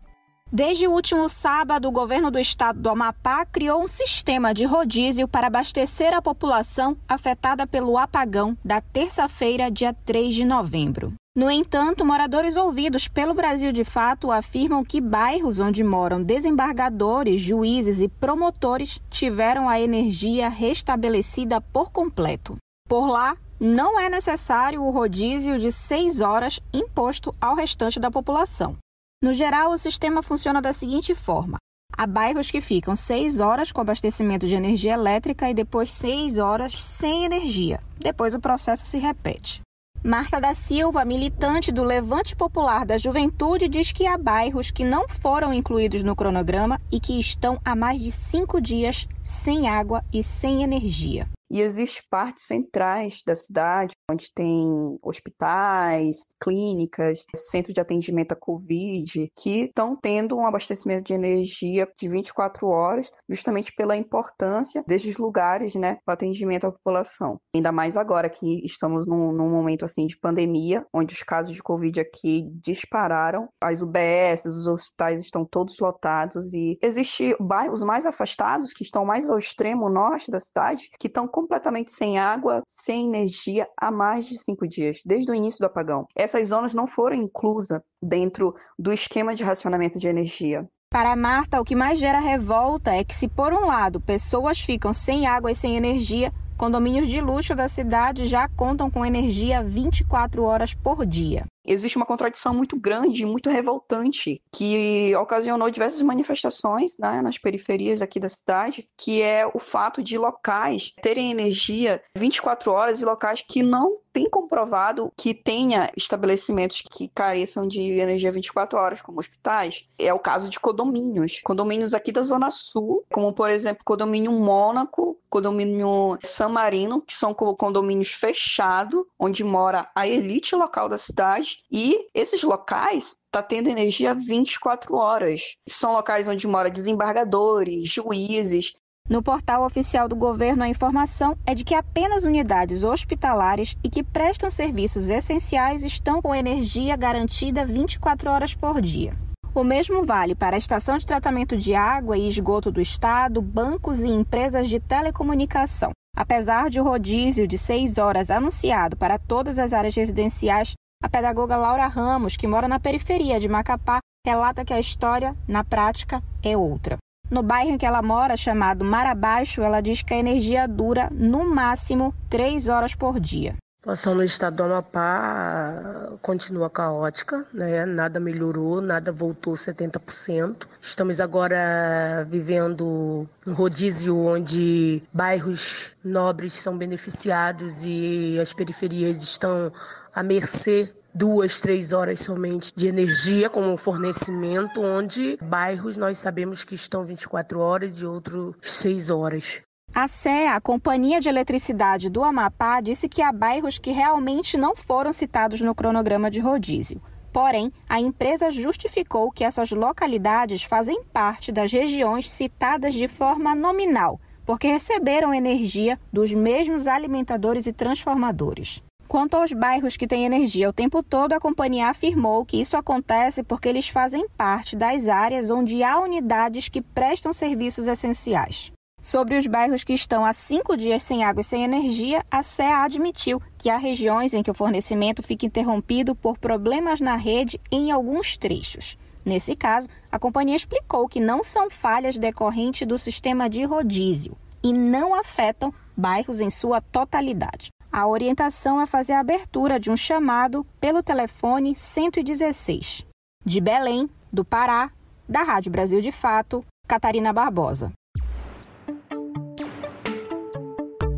Desde 0.52 0.86
o 0.86 0.92
último 0.92 1.28
sábado, 1.28 1.88
o 1.88 1.92
governo 1.92 2.30
do 2.30 2.38
estado 2.38 2.80
do 2.80 2.88
Amapá 2.88 3.44
criou 3.44 3.82
um 3.82 3.88
sistema 3.88 4.54
de 4.54 4.64
rodízio 4.64 5.26
para 5.26 5.48
abastecer 5.48 6.14
a 6.14 6.22
população 6.22 6.96
afetada 7.08 7.66
pelo 7.66 7.98
apagão 7.98 8.56
da 8.64 8.80
terça-feira, 8.80 9.68
dia 9.68 9.92
3 9.92 10.32
de 10.32 10.44
novembro. 10.44 11.12
No 11.36 11.50
entanto, 11.50 12.04
moradores 12.04 12.56
ouvidos 12.56 13.08
pelo 13.08 13.34
Brasil 13.34 13.72
de 13.72 13.84
Fato 13.84 14.30
afirmam 14.30 14.84
que 14.84 15.00
bairros 15.00 15.58
onde 15.58 15.82
moram 15.82 16.22
desembargadores, 16.22 17.42
juízes 17.42 18.00
e 18.00 18.08
promotores 18.08 19.02
tiveram 19.10 19.68
a 19.68 19.80
energia 19.80 20.48
restabelecida 20.48 21.60
por 21.60 21.90
completo. 21.90 22.56
Por 22.88 23.08
lá, 23.08 23.36
não 23.58 23.98
é 23.98 24.08
necessário 24.08 24.82
o 24.82 24.90
rodízio 24.90 25.58
de 25.58 25.72
seis 25.72 26.20
horas 26.20 26.60
imposto 26.72 27.34
ao 27.40 27.56
restante 27.56 27.98
da 27.98 28.10
população. 28.10 28.76
No 29.22 29.32
geral, 29.32 29.72
o 29.72 29.78
sistema 29.78 30.22
funciona 30.22 30.60
da 30.60 30.72
seguinte 30.72 31.14
forma: 31.14 31.56
há 31.96 32.06
bairros 32.06 32.50
que 32.50 32.60
ficam 32.60 32.94
seis 32.94 33.40
horas 33.40 33.72
com 33.72 33.80
abastecimento 33.80 34.46
de 34.46 34.54
energia 34.54 34.92
elétrica 34.92 35.50
e 35.50 35.54
depois 35.54 35.90
seis 35.92 36.38
horas 36.38 36.78
sem 36.80 37.24
energia. 37.24 37.80
Depois 37.98 38.34
o 38.34 38.40
processo 38.40 38.84
se 38.84 38.98
repete. 38.98 39.62
Marta 40.04 40.40
da 40.40 40.54
Silva, 40.54 41.04
militante 41.04 41.72
do 41.72 41.82
Levante 41.82 42.36
Popular 42.36 42.86
da 42.86 42.96
Juventude, 42.96 43.66
diz 43.66 43.90
que 43.90 44.06
há 44.06 44.16
bairros 44.16 44.70
que 44.70 44.84
não 44.84 45.08
foram 45.08 45.52
incluídos 45.52 46.02
no 46.02 46.14
cronograma 46.14 46.80
e 46.92 47.00
que 47.00 47.18
estão 47.18 47.58
há 47.64 47.74
mais 47.74 48.00
de 48.00 48.12
cinco 48.12 48.60
dias 48.60 49.08
sem 49.22 49.68
água 49.68 50.04
e 50.12 50.22
sem 50.22 50.62
energia. 50.62 51.26
E 51.50 51.60
existem 51.60 52.02
partes 52.10 52.44
centrais 52.44 53.22
da 53.26 53.34
cidade, 53.34 53.94
onde 54.10 54.32
tem 54.34 54.98
hospitais, 55.02 56.28
clínicas, 56.40 57.24
centros 57.34 57.74
de 57.74 57.80
atendimento 57.80 58.32
à 58.32 58.36
Covid, 58.36 59.30
que 59.36 59.64
estão 59.64 59.96
tendo 59.96 60.36
um 60.36 60.46
abastecimento 60.46 61.04
de 61.04 61.14
energia 61.14 61.88
de 61.98 62.08
24 62.08 62.66
horas, 62.68 63.10
justamente 63.28 63.72
pela 63.74 63.96
importância 63.96 64.84
desses 64.86 65.18
lugares, 65.18 65.74
né, 65.74 65.98
para 66.04 66.14
atendimento 66.14 66.66
à 66.66 66.72
população. 66.72 67.40
Ainda 67.54 67.72
mais 67.72 67.96
agora 67.96 68.28
que 68.28 68.64
estamos 68.64 69.06
num, 69.06 69.32
num 69.32 69.50
momento 69.50 69.84
assim 69.84 70.06
de 70.06 70.18
pandemia, 70.18 70.84
onde 70.92 71.14
os 71.14 71.22
casos 71.22 71.54
de 71.54 71.62
Covid 71.62 72.00
aqui 72.00 72.48
dispararam, 72.54 73.48
as 73.60 73.82
UBS, 73.82 74.46
os 74.46 74.66
hospitais 74.66 75.20
estão 75.20 75.44
todos 75.44 75.78
lotados 75.78 76.54
e 76.54 76.78
existem 76.82 77.34
bairros 77.40 77.82
mais 77.82 78.06
afastados, 78.06 78.72
que 78.72 78.82
estão 78.82 79.04
mais 79.04 79.28
ao 79.28 79.38
extremo 79.38 79.88
norte 79.88 80.30
da 80.30 80.38
cidade, 80.38 80.88
que 80.98 81.06
estão 81.06 81.26
completamente 81.36 81.90
sem 81.90 82.18
água, 82.18 82.62
sem 82.66 83.08
energia 83.08 83.68
há 83.78 83.90
mais 83.90 84.26
de 84.26 84.38
cinco 84.38 84.66
dias, 84.66 85.02
desde 85.04 85.30
o 85.30 85.34
início 85.34 85.58
do 85.60 85.66
apagão. 85.66 86.06
Essas 86.16 86.48
zonas 86.48 86.72
não 86.72 86.86
foram 86.86 87.14
inclusas 87.14 87.82
dentro 88.02 88.54
do 88.78 88.90
esquema 88.90 89.34
de 89.34 89.44
racionamento 89.44 89.98
de 89.98 90.08
energia. 90.08 90.66
Para 90.88 91.14
Marta, 91.14 91.60
o 91.60 91.64
que 91.64 91.76
mais 91.76 91.98
gera 91.98 92.20
revolta 92.20 92.94
é 92.94 93.04
que, 93.04 93.14
se 93.14 93.28
por 93.28 93.52
um 93.52 93.66
lado 93.66 94.00
pessoas 94.00 94.58
ficam 94.58 94.94
sem 94.94 95.26
água 95.26 95.50
e 95.50 95.54
sem 95.54 95.76
energia, 95.76 96.32
condomínios 96.56 97.06
de 97.06 97.20
luxo 97.20 97.54
da 97.54 97.68
cidade 97.68 98.24
já 98.24 98.48
contam 98.48 98.90
com 98.90 99.04
energia 99.04 99.62
24 99.62 100.42
horas 100.42 100.72
por 100.72 101.04
dia 101.04 101.44
existe 101.66 101.96
uma 101.96 102.06
contradição 102.06 102.54
muito 102.54 102.78
grande, 102.78 103.26
muito 103.26 103.50
revoltante, 103.50 104.40
que 104.52 105.14
ocasionou 105.16 105.70
diversas 105.70 106.02
manifestações 106.02 106.98
né, 106.98 107.20
nas 107.22 107.38
periferias 107.38 108.00
aqui 108.00 108.20
da 108.20 108.28
cidade, 108.28 108.88
que 108.96 109.22
é 109.22 109.46
o 109.46 109.58
fato 109.58 110.02
de 110.02 110.16
locais 110.16 110.92
terem 111.02 111.30
energia 111.30 112.02
24 112.16 112.70
horas 112.72 113.00
e 113.00 113.04
locais 113.04 113.44
que 113.46 113.62
não 113.62 113.98
têm 114.16 114.30
comprovado 114.30 115.12
que 115.14 115.34
tenha 115.34 115.92
estabelecimentos 115.94 116.82
que 116.90 117.06
careçam 117.06 117.68
de 117.68 117.82
energia 117.82 118.32
24 118.32 118.78
horas, 118.78 119.02
como 119.02 119.20
hospitais. 119.20 119.86
É 119.98 120.10
o 120.14 120.18
caso 120.18 120.48
de 120.48 120.58
condomínios. 120.58 121.42
Condomínios 121.44 121.92
aqui 121.92 122.10
da 122.10 122.22
Zona 122.22 122.50
Sul, 122.50 123.04
como 123.12 123.34
por 123.34 123.50
exemplo, 123.50 123.84
condomínio 123.84 124.32
Mônaco, 124.32 125.20
condomínio 125.28 126.18
San 126.24 126.48
Marino, 126.48 127.02
que 127.02 127.12
são 127.12 127.34
condomínios 127.34 128.08
fechados, 128.08 129.04
onde 129.18 129.44
mora 129.44 129.90
a 129.94 130.08
elite 130.08 130.56
local 130.56 130.88
da 130.88 130.96
cidade 130.96 131.58
e 131.70 132.08
esses 132.14 132.42
locais 132.42 133.18
tá 133.30 133.42
tendo 133.42 133.68
energia 133.68 134.14
24 134.14 134.94
horas. 134.94 135.58
São 135.68 135.92
locais 135.92 136.26
onde 136.26 136.48
moram 136.48 136.70
desembargadores, 136.70 137.86
juízes. 137.86 138.72
No 139.08 139.22
portal 139.22 139.64
oficial 139.64 140.08
do 140.08 140.16
governo, 140.16 140.64
a 140.64 140.68
informação 140.68 141.38
é 141.46 141.54
de 141.54 141.62
que 141.62 141.76
apenas 141.76 142.24
unidades 142.24 142.82
hospitalares 142.82 143.76
e 143.84 143.88
que 143.88 144.02
prestam 144.02 144.50
serviços 144.50 145.08
essenciais 145.08 145.84
estão 145.84 146.20
com 146.20 146.34
energia 146.34 146.96
garantida 146.96 147.64
24 147.64 148.28
horas 148.28 148.52
por 148.52 148.80
dia. 148.80 149.12
O 149.54 149.62
mesmo 149.62 150.02
vale 150.02 150.34
para 150.34 150.56
a 150.56 150.58
estação 150.58 150.98
de 150.98 151.06
tratamento 151.06 151.56
de 151.56 151.72
água 151.72 152.18
e 152.18 152.26
esgoto 152.26 152.72
do 152.72 152.80
Estado, 152.80 153.40
bancos 153.40 154.00
e 154.00 154.08
empresas 154.08 154.68
de 154.68 154.80
telecomunicação. 154.80 155.92
Apesar 156.16 156.68
de 156.68 156.80
o 156.80 156.84
rodízio 156.84 157.46
de 157.46 157.56
seis 157.56 157.98
horas 157.98 158.28
anunciado 158.28 158.96
para 158.96 159.20
todas 159.20 159.60
as 159.60 159.72
áreas 159.72 159.94
residenciais, 159.94 160.72
a 161.00 161.08
pedagoga 161.08 161.56
Laura 161.56 161.86
Ramos, 161.86 162.36
que 162.36 162.48
mora 162.48 162.66
na 162.66 162.80
periferia 162.80 163.38
de 163.38 163.48
Macapá, 163.48 164.00
relata 164.26 164.64
que 164.64 164.74
a 164.74 164.80
história, 164.80 165.36
na 165.46 165.62
prática, 165.62 166.20
é 166.42 166.56
outra. 166.56 166.98
No 167.28 167.42
bairro 167.42 167.70
em 167.70 167.78
que 167.78 167.84
ela 167.84 168.00
mora, 168.02 168.36
chamado 168.36 168.84
Mar 168.84 169.04
Abaixo, 169.04 169.60
ela 169.60 169.80
diz 169.80 170.00
que 170.00 170.14
a 170.14 170.18
energia 170.18 170.68
dura, 170.68 171.08
no 171.10 171.44
máximo, 171.44 172.14
três 172.30 172.68
horas 172.68 172.94
por 172.94 173.18
dia. 173.18 173.56
A 173.86 173.94
situação 173.94 174.14
no 174.16 174.24
estado 174.24 174.56
do 174.56 174.62
Amapá 174.64 176.12
continua 176.20 176.68
caótica, 176.68 177.46
né? 177.52 177.86
nada 177.86 178.18
melhorou, 178.18 178.80
nada 178.80 179.12
voltou 179.12 179.54
70%. 179.54 180.66
Estamos 180.80 181.20
agora 181.20 182.26
vivendo 182.28 183.28
um 183.46 183.52
rodízio 183.52 184.16
onde 184.16 185.02
bairros 185.12 185.94
nobres 186.04 186.54
são 186.54 186.76
beneficiados 186.76 187.84
e 187.84 188.38
as 188.40 188.52
periferias 188.52 189.22
estão 189.22 189.72
à 190.12 190.22
mercê 190.22 190.92
duas, 191.16 191.60
três 191.60 191.94
horas 191.94 192.20
somente 192.20 192.72
de 192.76 192.88
energia 192.88 193.48
como 193.48 193.76
fornecimento, 193.78 194.82
onde 194.82 195.38
bairros 195.42 195.96
nós 195.96 196.18
sabemos 196.18 196.62
que 196.62 196.74
estão 196.74 197.04
24 197.04 197.58
horas 197.58 197.98
e 198.00 198.04
outros 198.04 198.54
6 198.60 199.08
horas. 199.08 199.62
A 199.94 200.06
CEA, 200.06 200.54
a 200.54 200.60
Companhia 200.60 201.18
de 201.18 201.30
Eletricidade 201.30 202.10
do 202.10 202.22
Amapá, 202.22 202.82
disse 202.82 203.08
que 203.08 203.22
há 203.22 203.32
bairros 203.32 203.78
que 203.78 203.92
realmente 203.92 204.58
não 204.58 204.76
foram 204.76 205.10
citados 205.10 205.62
no 205.62 205.74
cronograma 205.74 206.30
de 206.30 206.38
rodízio. 206.38 207.00
Porém, 207.32 207.72
a 207.88 207.98
empresa 207.98 208.50
justificou 208.50 209.30
que 209.30 209.44
essas 209.44 209.70
localidades 209.70 210.62
fazem 210.64 211.02
parte 211.04 211.50
das 211.50 211.72
regiões 211.72 212.30
citadas 212.30 212.92
de 212.92 213.08
forma 213.08 213.54
nominal, 213.54 214.20
porque 214.44 214.66
receberam 214.68 215.32
energia 215.32 215.98
dos 216.12 216.32
mesmos 216.34 216.86
alimentadores 216.86 217.66
e 217.66 217.72
transformadores. 217.72 218.82
Quanto 219.08 219.34
aos 219.34 219.52
bairros 219.52 219.96
que 219.96 220.06
têm 220.06 220.24
energia 220.24 220.68
o 220.68 220.72
tempo 220.72 221.00
todo, 221.00 221.32
a 221.32 221.40
companhia 221.40 221.88
afirmou 221.88 222.44
que 222.44 222.60
isso 222.60 222.76
acontece 222.76 223.42
porque 223.42 223.68
eles 223.68 223.88
fazem 223.88 224.28
parte 224.36 224.74
das 224.74 225.06
áreas 225.06 225.48
onde 225.48 225.82
há 225.82 226.00
unidades 226.00 226.68
que 226.68 226.82
prestam 226.82 227.32
serviços 227.32 227.86
essenciais. 227.86 228.72
Sobre 229.00 229.38
os 229.38 229.46
bairros 229.46 229.84
que 229.84 229.92
estão 229.92 230.24
há 230.24 230.32
cinco 230.32 230.76
dias 230.76 231.04
sem 231.04 231.22
água 231.22 231.40
e 231.40 231.44
sem 231.44 231.62
energia, 231.62 232.24
a 232.28 232.42
CEA 232.42 232.78
admitiu 232.78 233.40
que 233.56 233.70
há 233.70 233.76
regiões 233.76 234.34
em 234.34 234.42
que 234.42 234.50
o 234.50 234.54
fornecimento 234.54 235.22
fica 235.22 235.46
interrompido 235.46 236.16
por 236.16 236.36
problemas 236.36 237.00
na 237.00 237.14
rede 237.14 237.60
em 237.70 237.92
alguns 237.92 238.36
trechos. 238.36 238.98
Nesse 239.24 239.54
caso, 239.54 239.88
a 240.10 240.18
companhia 240.18 240.56
explicou 240.56 241.08
que 241.08 241.20
não 241.20 241.44
são 241.44 241.70
falhas 241.70 242.18
decorrentes 242.18 242.86
do 242.88 242.98
sistema 242.98 243.48
de 243.48 243.62
rodízio 243.64 244.36
e 244.62 244.72
não 244.72 245.14
afetam 245.14 245.72
bairros 245.96 246.40
em 246.40 246.50
sua 246.50 246.80
totalidade. 246.80 247.68
A 247.96 248.06
orientação 248.06 248.78
é 248.78 248.84
fazer 248.84 249.14
a 249.14 249.20
abertura 249.20 249.80
de 249.80 249.90
um 249.90 249.96
chamado 249.96 250.66
pelo 250.78 251.02
telefone 251.02 251.74
116. 251.74 253.06
De 253.42 253.58
Belém, 253.58 254.10
do 254.30 254.44
Pará, 254.44 254.90
da 255.26 255.42
Rádio 255.42 255.72
Brasil 255.72 256.02
de 256.02 256.12
Fato, 256.12 256.62
Catarina 256.86 257.32
Barbosa. 257.32 257.90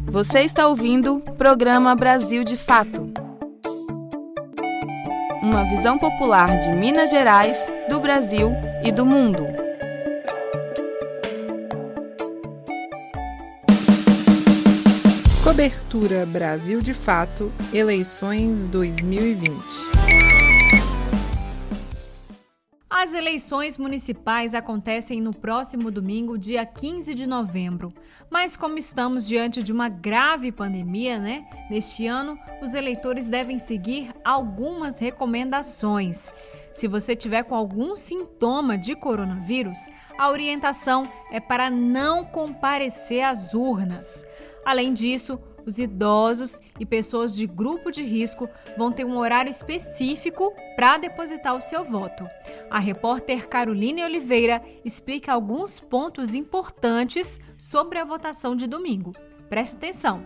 Você 0.05 0.43
está 0.43 0.69
ouvindo 0.69 1.17
o 1.17 1.33
programa 1.35 1.97
Brasil 1.97 2.45
de 2.45 2.57
Fato. 2.57 3.13
Uma 5.43 5.65
visão 5.65 5.99
popular 5.99 6.59
de 6.59 6.71
Minas 6.71 7.11
Gerais, 7.11 7.73
do 7.89 7.99
Brasil 7.99 8.53
e 8.85 8.93
do 8.93 9.05
mundo. 9.05 9.68
Cobertura 15.59 16.25
Brasil 16.25 16.81
de 16.81 16.95
Fato, 16.95 17.53
eleições 17.75 18.69
2020. 18.69 19.59
As 22.89 23.13
eleições 23.13 23.77
municipais 23.77 24.55
acontecem 24.55 25.21
no 25.21 25.33
próximo 25.33 25.91
domingo, 25.91 26.39
dia 26.39 26.65
15 26.65 27.13
de 27.13 27.27
novembro. 27.27 27.93
Mas 28.31 28.57
como 28.57 28.79
estamos 28.79 29.27
diante 29.27 29.61
de 29.61 29.73
uma 29.73 29.89
grave 29.89 30.53
pandemia, 30.53 31.19
né? 31.19 31.45
Neste 31.69 32.07
ano, 32.07 32.39
os 32.63 32.75
eleitores 32.75 33.29
devem 33.29 33.59
seguir 33.59 34.15
algumas 34.25 35.01
recomendações. 35.01 36.33
Se 36.71 36.87
você 36.87 37.17
tiver 37.17 37.43
com 37.43 37.57
algum 37.57 37.97
sintoma 37.97 38.79
de 38.79 38.95
coronavírus, 38.95 39.91
a 40.17 40.31
orientação 40.31 41.11
é 41.33 41.41
para 41.41 41.69
não 41.69 42.25
comparecer 42.25 43.25
às 43.25 43.55
urnas. 43.55 44.25
Além 44.65 44.93
disso, 44.93 45.41
os 45.69 45.79
idosos 45.79 46.61
e 46.81 46.87
pessoas 46.87 47.37
de 47.37 47.47
grupo 47.47 47.91
de 47.93 48.03
risco 48.03 48.49
vão 48.77 48.91
ter 48.91 49.05
um 49.05 49.19
horário 49.19 49.51
específico 49.51 50.53
para 50.75 50.97
depositar 50.97 51.55
o 51.55 51.61
seu 51.61 51.85
voto. 51.85 52.27
A 52.71 52.79
repórter 52.79 53.47
Caroline 53.47 54.03
Oliveira 54.03 54.63
explica 54.83 55.33
alguns 55.33 55.79
pontos 55.79 56.35
importantes 56.35 57.39
sobre 57.59 57.99
a 57.99 58.05
votação 58.05 58.57
de 58.57 58.67
domingo. 58.67 59.13
Preste 59.51 59.77
atenção. 59.77 60.25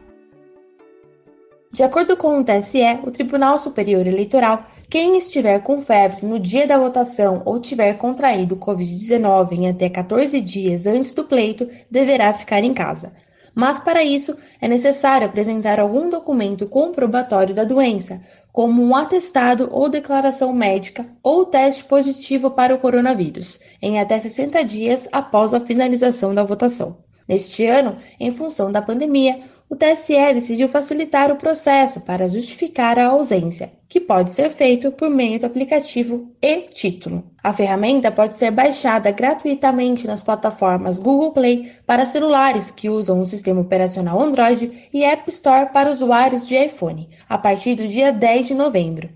De 1.72 1.82
acordo 1.82 2.16
com 2.16 2.38
o 2.38 2.44
TSE, 2.44 3.00
o 3.02 3.10
Tribunal 3.10 3.58
Superior 3.58 4.06
Eleitoral, 4.06 4.64
quem 4.90 5.16
estiver 5.16 5.58
com 5.60 5.80
febre 5.80 6.24
no 6.24 6.38
dia 6.38 6.66
da 6.66 6.78
votação 6.78 7.42
ou 7.46 7.58
tiver 7.58 7.94
contraído 7.94 8.56
Covid-19 8.56 9.52
em 9.52 9.70
até 9.70 9.88
14 9.88 10.38
dias 10.40 10.86
antes 10.86 11.12
do 11.14 11.24
pleito, 11.24 11.68
deverá 11.90 12.32
ficar 12.34 12.62
em 12.62 12.74
casa 12.74 13.12
mas 13.54 13.78
para 13.78 14.02
isso 14.02 14.36
é 14.60 14.68
necessário 14.68 15.26
apresentar 15.26 15.78
algum 15.78 16.08
documento 16.08 16.66
comprobatório 16.66 17.54
da 17.54 17.64
doença, 17.64 18.20
como 18.52 18.82
um 18.82 18.94
atestado 18.94 19.68
ou 19.72 19.88
declaração 19.88 20.52
médica 20.52 21.06
ou 21.22 21.46
teste 21.46 21.84
positivo 21.84 22.50
para 22.50 22.74
o 22.74 22.78
coronavírus, 22.78 23.60
em 23.80 23.98
até 23.98 24.18
60 24.18 24.62
dias 24.64 25.08
após 25.10 25.54
a 25.54 25.60
finalização 25.60 26.34
da 26.34 26.44
votação. 26.44 26.98
Neste 27.26 27.64
ano, 27.64 27.96
em 28.18 28.30
função 28.30 28.70
da 28.70 28.82
pandemia, 28.82 29.38
o 29.72 29.74
TSE 29.74 30.34
decidiu 30.34 30.68
facilitar 30.68 31.32
o 31.32 31.36
processo 31.36 32.02
para 32.02 32.28
justificar 32.28 32.98
a 32.98 33.06
ausência, 33.06 33.72
que 33.88 33.98
pode 33.98 34.30
ser 34.30 34.50
feito 34.50 34.92
por 34.92 35.08
meio 35.08 35.40
do 35.40 35.46
aplicativo 35.46 36.28
e-Título. 36.42 37.24
A 37.42 37.54
ferramenta 37.54 38.12
pode 38.12 38.34
ser 38.34 38.50
baixada 38.50 39.10
gratuitamente 39.10 40.06
nas 40.06 40.20
plataformas 40.20 40.98
Google 40.98 41.32
Play 41.32 41.72
para 41.86 42.04
celulares 42.04 42.70
que 42.70 42.90
usam 42.90 43.18
o 43.18 43.24
sistema 43.24 43.62
operacional 43.62 44.20
Android 44.20 44.90
e 44.92 45.04
App 45.04 45.30
Store 45.30 45.72
para 45.72 45.90
usuários 45.90 46.46
de 46.46 46.54
iPhone, 46.54 47.08
a 47.26 47.38
partir 47.38 47.74
do 47.74 47.88
dia 47.88 48.12
10 48.12 48.48
de 48.48 48.54
novembro. 48.54 49.08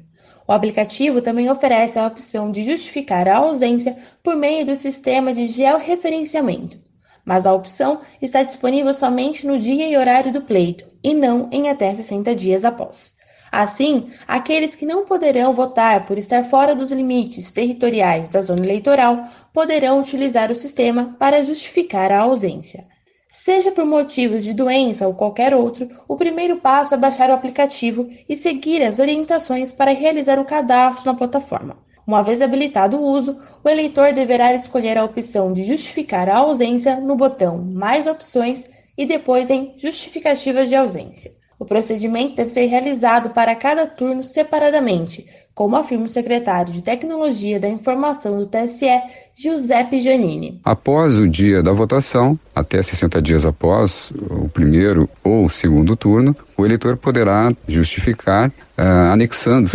O 0.49 0.53
aplicativo 0.53 1.21
também 1.21 1.51
oferece 1.51 1.99
a 1.99 2.07
opção 2.07 2.51
de 2.51 2.64
justificar 2.64 3.29
a 3.29 3.37
ausência 3.37 3.95
por 4.23 4.35
meio 4.35 4.64
do 4.64 4.75
sistema 4.75 5.35
de 5.35 5.49
georreferenciamento 5.49 6.86
mas 7.27 7.45
a 7.45 7.53
opção 7.53 8.01
está 8.23 8.45
disponível 8.45 8.95
somente 8.95 9.45
no 9.45 9.59
dia 9.59 9.89
e 9.89 9.97
horário 9.97 10.33
do 10.33 10.43
pleito 10.43 10.87
e 11.03 11.12
não 11.12 11.49
em 11.51 11.69
até 11.69 11.93
60 11.93 12.37
dias 12.37 12.65
após. 12.65 13.17
Assim, 13.51 14.11
aqueles 14.29 14.75
que 14.75 14.87
não 14.87 15.05
poderão 15.05 15.53
votar 15.53 16.07
por 16.07 16.19
estar 16.19 16.45
fora 16.45 16.75
dos 16.75 16.93
limites 16.93 17.51
territoriais 17.51 18.29
da 18.29 18.41
zona 18.41 18.65
eleitoral 18.65 19.25
poderão 19.53 20.01
utilizar 20.01 20.53
o 20.53 20.55
sistema 20.55 21.17
para 21.19 21.43
justificar 21.43 22.12
a 22.12 22.21
ausência. 22.21 22.87
Seja 23.31 23.71
por 23.71 23.85
motivos 23.85 24.45
de 24.45 24.55
doença 24.55 25.07
ou 25.07 25.15
qualquer 25.15 25.55
outro, 25.55 25.89
o 26.09 26.17
primeiro 26.17 26.57
passo 26.57 26.95
é 26.95 26.97
baixar 26.97 27.29
o 27.29 27.35
aplicativo 27.35 28.09
e 28.29 28.37
seguir 28.37 28.83
as 28.83 28.99
orientações 28.99 29.73
para 29.73 29.93
realizar 29.93 30.39
o 30.39 30.45
cadastro 30.45 31.11
na 31.11 31.19
plataforma. 31.19 31.77
Uma 32.07 32.23
vez 32.23 32.40
habilitado 32.40 32.97
o 32.97 33.03
uso, 33.03 33.37
o 33.64 33.69
eleitor 33.69 34.12
deverá 34.12 34.55
escolher 34.55 34.97
a 34.97 35.05
opção 35.05 35.53
de 35.53 35.64
justificar 35.64 36.29
a 36.29 36.37
ausência 36.37 37.01
no 37.01 37.16
botão 37.16 37.59
Mais 37.59 38.07
opções 38.07 38.71
e 38.97 39.05
depois 39.05 39.51
em 39.51 39.75
Justificativa 39.77 40.64
de 40.64 40.77
ausência. 40.77 41.33
O 41.59 41.64
procedimento 41.64 42.35
deve 42.35 42.51
ser 42.51 42.66
realizado 42.66 43.31
para 43.31 43.57
cada 43.57 43.87
turno 43.87 44.23
separadamente, 44.23 45.27
como 45.55 45.75
afirma 45.75 46.05
o 46.05 46.09
secretário 46.09 46.73
de 46.73 46.85
Tecnologia 46.85 47.59
da 47.59 47.66
Informação 47.66 48.38
do 48.38 48.47
TSE, 48.47 48.87
Giuseppe 49.35 50.01
Giannini. 50.01 50.61
Após 50.62 51.19
o 51.19 51.27
dia 51.27 51.62
da 51.62 51.73
votação, 51.73 52.38
até 52.55 52.81
60 52.83 53.23
dias 53.23 53.45
após 53.45 54.12
o 54.31 54.51
primeiro 54.51 55.09
ou 55.25 55.49
segundo 55.49 55.97
turno, 55.97 56.37
o 56.57 56.64
eleitor 56.64 56.99
poderá 56.99 57.51
justificar 57.66 58.51
uh, 58.51 59.12
anexando, 59.12 59.71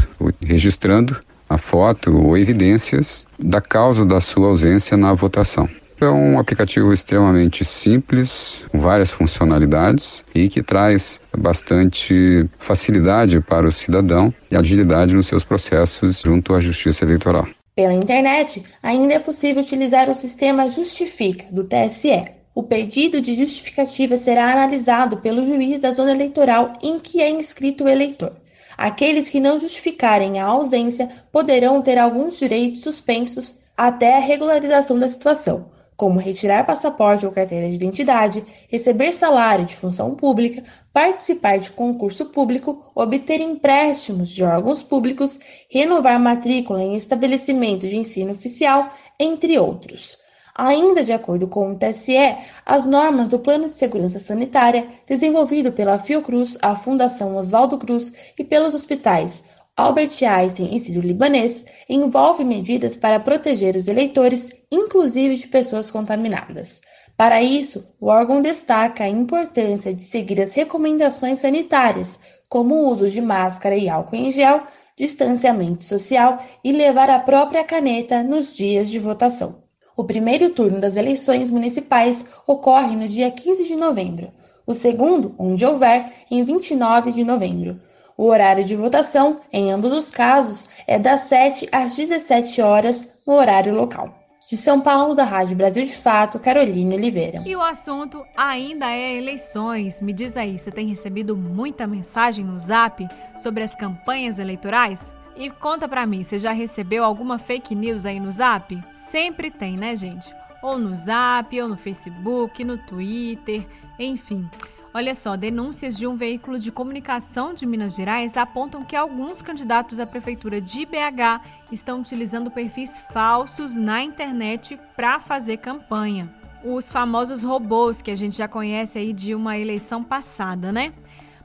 registrando 0.46 1.20
a 1.52 1.58
foto 1.58 2.18
ou 2.18 2.38
evidências 2.38 3.26
da 3.38 3.60
causa 3.60 4.06
da 4.06 4.22
sua 4.22 4.48
ausência 4.48 4.96
na 4.96 5.14
votação. 5.14 5.70
É 6.00 6.10
um 6.10 6.40
aplicativo 6.40 6.92
extremamente 6.92 7.64
simples, 7.64 8.66
com 8.72 8.80
várias 8.80 9.12
funcionalidades 9.12 10.26
e 10.34 10.50
que 10.50 10.64
traz 10.64 11.22
bastante 11.38 12.50
facilidade 12.58 13.40
para 13.40 13.68
o 13.68 13.72
cidadão 13.72 14.34
e 14.50 14.56
agilidade 14.56 15.14
nos 15.14 15.28
seus 15.28 15.44
processos 15.44 16.22
junto 16.22 16.56
à 16.56 16.60
Justiça 16.60 17.06
Eleitoral. 17.06 17.48
Pela 17.76 17.94
internet, 17.94 18.64
ainda 18.82 19.14
é 19.14 19.20
possível 19.20 19.62
utilizar 19.62 20.10
o 20.10 20.16
sistema 20.16 20.72
Justifica 20.72 21.46
do 21.52 21.66
TSE. 21.66 22.24
O 22.56 22.64
pedido 22.64 23.22
de 23.22 23.36
justificativa 23.36 24.18
será 24.18 24.52
analisado 24.52 25.18
pelo 25.18 25.46
juiz 25.46 25.80
da 25.80 25.92
zona 25.92 26.12
eleitoral 26.12 26.74
em 26.82 27.00
que 27.00 27.22
é 27.22 27.30
inscrito 27.30 27.84
o 27.84 27.88
eleitor. 27.88 28.34
Aqueles 28.82 29.30
que 29.30 29.40
não 29.40 29.60
justificarem 29.60 30.40
a 30.40 30.46
ausência 30.48 31.08
poderão 31.32 31.84
ter 31.84 32.00
alguns 32.00 32.40
direitos 32.40 32.82
suspensos 32.82 33.56
até 33.78 34.18
a 34.18 34.20
regularização 34.20 34.98
da 34.98 35.08
situação, 35.08 35.70
como 35.96 36.20
retirar 36.20 36.66
passaporte 36.66 37.24
ou 37.24 37.32
carteira 37.32 37.70
de 37.70 37.76
identidade, 37.76 38.44
receber 38.72 39.14
salário 39.14 39.66
de 39.66 39.76
função 39.76 40.16
pública, 40.16 40.64
participar 40.92 41.60
de 41.60 41.70
concurso 41.70 42.26
público, 42.32 42.92
obter 42.96 43.40
empréstimos 43.40 44.30
de 44.30 44.44
órgãos 44.44 44.82
públicos, 44.82 45.38
renovar 45.70 46.20
matrícula 46.20 46.82
em 46.82 46.96
estabelecimento 46.96 47.88
de 47.88 47.98
ensino 47.98 48.32
oficial, 48.32 48.92
entre 49.20 49.60
outros. 49.60 50.18
Ainda 50.64 51.04
de 51.04 51.12
acordo 51.12 51.48
com 51.48 51.72
o 51.72 51.76
TSE, 51.76 52.38
as 52.64 52.86
normas 52.86 53.32
do 53.32 53.40
Plano 53.40 53.70
de 53.70 53.76
Segurança 53.76 54.20
Sanitária, 54.20 54.88
desenvolvido 55.08 55.72
pela 55.72 55.98
Fiocruz, 55.98 56.56
a 56.62 56.76
Fundação 56.76 57.36
Oswaldo 57.36 57.80
Cruz 57.80 58.14
e 58.38 58.44
pelos 58.44 58.76
hospitais 58.76 59.44
Albert 59.76 60.12
Einstein 60.22 60.76
e 60.76 60.80
Sírio-Libanês, 60.80 61.66
envolve 61.90 62.44
medidas 62.44 62.96
para 62.96 63.20
proteger 63.20 63.76
os 63.76 63.88
eleitores, 63.88 64.52
inclusive 64.72 65.36
de 65.36 65.48
pessoas 65.48 65.90
contaminadas. 65.90 66.80
Para 67.18 67.42
isso, 67.42 67.84
o 68.00 68.06
órgão 68.06 68.40
destaca 68.40 69.04
a 69.04 69.10
importância 69.10 69.92
de 69.92 70.04
seguir 70.04 70.40
as 70.40 70.54
recomendações 70.54 71.40
sanitárias, 71.40 72.20
como 72.48 72.76
o 72.76 72.94
uso 72.94 73.10
de 73.10 73.20
máscara 73.20 73.76
e 73.76 73.90
álcool 73.90 74.16
em 74.16 74.30
gel, 74.32 74.62
distanciamento 74.96 75.84
social 75.84 76.38
e 76.64 76.72
levar 76.72 77.10
a 77.10 77.18
própria 77.18 77.64
caneta 77.64 78.22
nos 78.22 78.56
dias 78.56 78.92
de 78.92 79.00
votação. 79.00 79.61
O 80.02 80.04
primeiro 80.04 80.50
turno 80.50 80.82
das 80.82 80.98
eleições 80.98 81.52
municipais 81.52 82.26
ocorre 82.48 82.96
no 82.96 83.08
dia 83.08 83.30
15 83.30 83.68
de 83.68 83.76
novembro, 83.76 84.32
o 84.66 84.74
segundo, 84.74 85.36
onde 85.38 85.64
houver, 85.64 86.12
em 86.32 86.42
29 86.42 87.12
de 87.12 87.24
novembro. 87.24 87.80
O 88.18 88.24
horário 88.24 88.64
de 88.64 88.76
votação, 88.76 89.42
em 89.54 89.72
ambos 89.72 89.92
os 89.92 90.10
casos, 90.10 90.68
é 90.88 90.98
das 90.98 91.22
7 91.22 91.70
às 91.72 91.96
17 91.96 92.64
horas 92.64 93.14
no 93.28 93.36
horário 93.36 93.76
local. 93.76 94.12
De 94.50 94.58
São 94.58 94.82
Paulo, 94.82 95.14
da 95.14 95.24
Rádio 95.24 95.56
Brasil 95.56 95.86
de 95.86 95.96
Fato, 95.96 96.40
Caroline 96.40 96.96
Oliveira. 96.96 97.44
E 97.46 97.56
o 97.56 97.62
assunto 97.62 98.26
ainda 98.36 98.92
é 98.92 99.18
eleições. 99.18 100.02
Me 100.02 100.14
diz 100.14 100.36
aí, 100.36 100.58
você 100.58 100.72
tem 100.72 100.88
recebido 100.88 101.38
muita 101.38 101.86
mensagem 101.86 102.44
no 102.44 102.58
Zap 102.58 103.08
sobre 103.38 103.64
as 103.64 103.76
campanhas 103.76 104.40
eleitorais? 104.40 105.14
E 105.36 105.50
conta 105.50 105.88
pra 105.88 106.06
mim, 106.06 106.24
você 106.24 106.38
já 106.38 106.52
recebeu 106.52 107.04
alguma 107.04 107.38
fake 107.38 107.74
news 107.74 108.06
aí 108.06 108.20
no 108.20 108.30
Zap? 108.30 108.78
Sempre 108.94 109.50
tem, 109.50 109.78
né, 109.78 109.96
gente? 109.96 110.34
Ou 110.62 110.78
no 110.78 110.94
Zap, 110.94 111.60
ou 111.60 111.68
no 111.68 111.78
Facebook, 111.78 112.64
no 112.64 112.78
Twitter, 112.78 113.68
enfim. 113.98 114.48
Olha 114.94 115.16
só, 115.16 115.38
denúncias 115.38 115.96
de 115.96 116.06
um 116.06 116.18
veículo 116.18 116.60
de 116.60 116.70
comunicação 116.70 117.54
de 117.54 117.66
Minas 117.66 117.96
Gerais 117.96 118.36
apontam 118.36 118.84
que 118.84 118.94
alguns 118.94 119.42
candidatos 119.42 120.02
à 120.02 120.06
prefeitura 120.06 120.60
de 120.60 120.86
BH 120.86 121.42
estão 121.72 122.02
utilizando 122.02 122.52
perfis 122.52 123.00
falsos 123.00 123.78
na 123.78 124.04
internet 124.04 124.78
para 124.94 125.18
fazer 125.18 125.58
campanha. 125.58 126.30
Os 126.62 126.92
famosos 126.92 127.42
robôs 127.42 128.02
que 128.02 128.12
a 128.12 128.18
gente 128.18 128.38
já 128.38 128.50
conhece 128.50 129.00
aí 129.00 129.14
de 129.14 129.34
uma 129.34 129.58
eleição 129.58 130.04
passada, 130.04 130.74
né? 130.74 130.92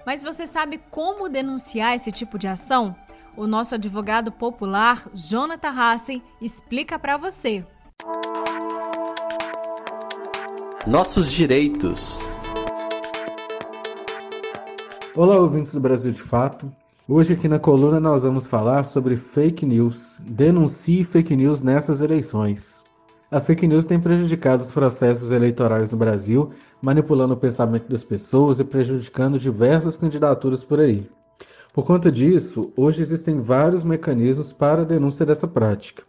Mas 0.05 0.25
você 0.25 0.45
sabe 0.45 0.81
como 0.91 1.29
denunciar 1.29 1.95
esse 1.95 2.11
tipo 2.11 2.37
de 2.39 2.49
ação? 2.49 2.97
O 3.37 3.47
nosso 3.47 3.75
advogado 3.75 4.33
popular, 4.33 5.11
Jonathan 5.13 5.69
Hassen, 5.69 6.23
explica 6.41 6.99
para 6.99 7.19
você. 7.19 7.63
Nossos 10.87 11.31
direitos. 11.31 12.19
Olá, 15.15 15.39
ouvintes 15.39 15.75
do 15.75 15.81
Brasil 15.81 16.13
de 16.13 16.23
Fato. 16.23 16.73
Hoje 17.07 17.35
aqui 17.35 17.47
na 17.47 17.59
coluna 17.59 18.01
nós 18.01 18.23
vamos 18.23 18.47
falar 18.47 18.85
sobre 18.85 19.17
fake 19.17 19.67
news. 19.67 20.17
Denuncie 20.21 21.05
fake 21.05 21.37
news 21.37 21.63
nessas 21.63 22.01
eleições. 22.01 22.83
As 23.31 23.45
fake 23.45 23.69
news 23.69 23.87
têm 23.87 24.01
prejudicado 24.01 24.63
os 24.63 24.71
processos 24.71 25.31
eleitorais 25.31 25.93
no 25.93 25.99
Brasil, 25.99 26.53
manipulando 26.81 27.35
o 27.35 27.37
pensamento 27.37 27.87
das 27.87 28.03
pessoas 28.03 28.61
e 28.61 28.65
prejudicando 28.65 29.39
diversas 29.39 29.99
candidaturas 29.99 30.65
por 30.65 30.81
aí. 30.81 31.07
Por 31.77 31.87
conta 31.87 32.11
disso, 32.11 32.73
hoje 32.77 33.03
existem 33.03 33.41
vários 33.41 33.85
mecanismos 33.85 34.53
para 34.53 34.81
a 34.81 34.85
denúncia 34.85 35.27
dessa 35.27 35.47
prática. 35.47 36.03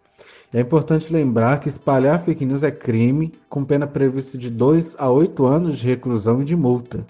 É 0.53 0.61
importante 0.61 1.13
lembrar 1.13 1.59
que 1.59 1.67
espalhar 1.67 2.23
fake 2.23 2.45
news 2.45 2.63
é 2.63 2.71
crime, 2.71 3.33
com 3.49 3.65
pena 3.65 3.85
prevista 3.85 4.37
de 4.37 4.49
2 4.49 4.95
a 4.97 5.11
8 5.11 5.45
anos 5.45 5.77
de 5.77 5.87
reclusão 5.89 6.41
e 6.41 6.45
de 6.45 6.55
multa 6.55 7.05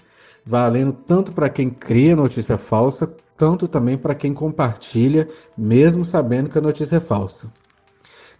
valendo 0.48 0.94
tanto 1.06 1.30
para 1.30 1.50
quem 1.50 1.68
cria 1.68 2.16
notícia 2.16 2.56
falsa, 2.56 3.14
quanto 3.36 3.68
também 3.68 3.98
para 3.98 4.14
quem 4.14 4.32
compartilha, 4.32 5.28
mesmo 5.56 6.06
sabendo 6.06 6.48
que 6.48 6.56
a 6.56 6.62
notícia 6.62 6.96
é 6.96 7.00
falsa. 7.00 7.52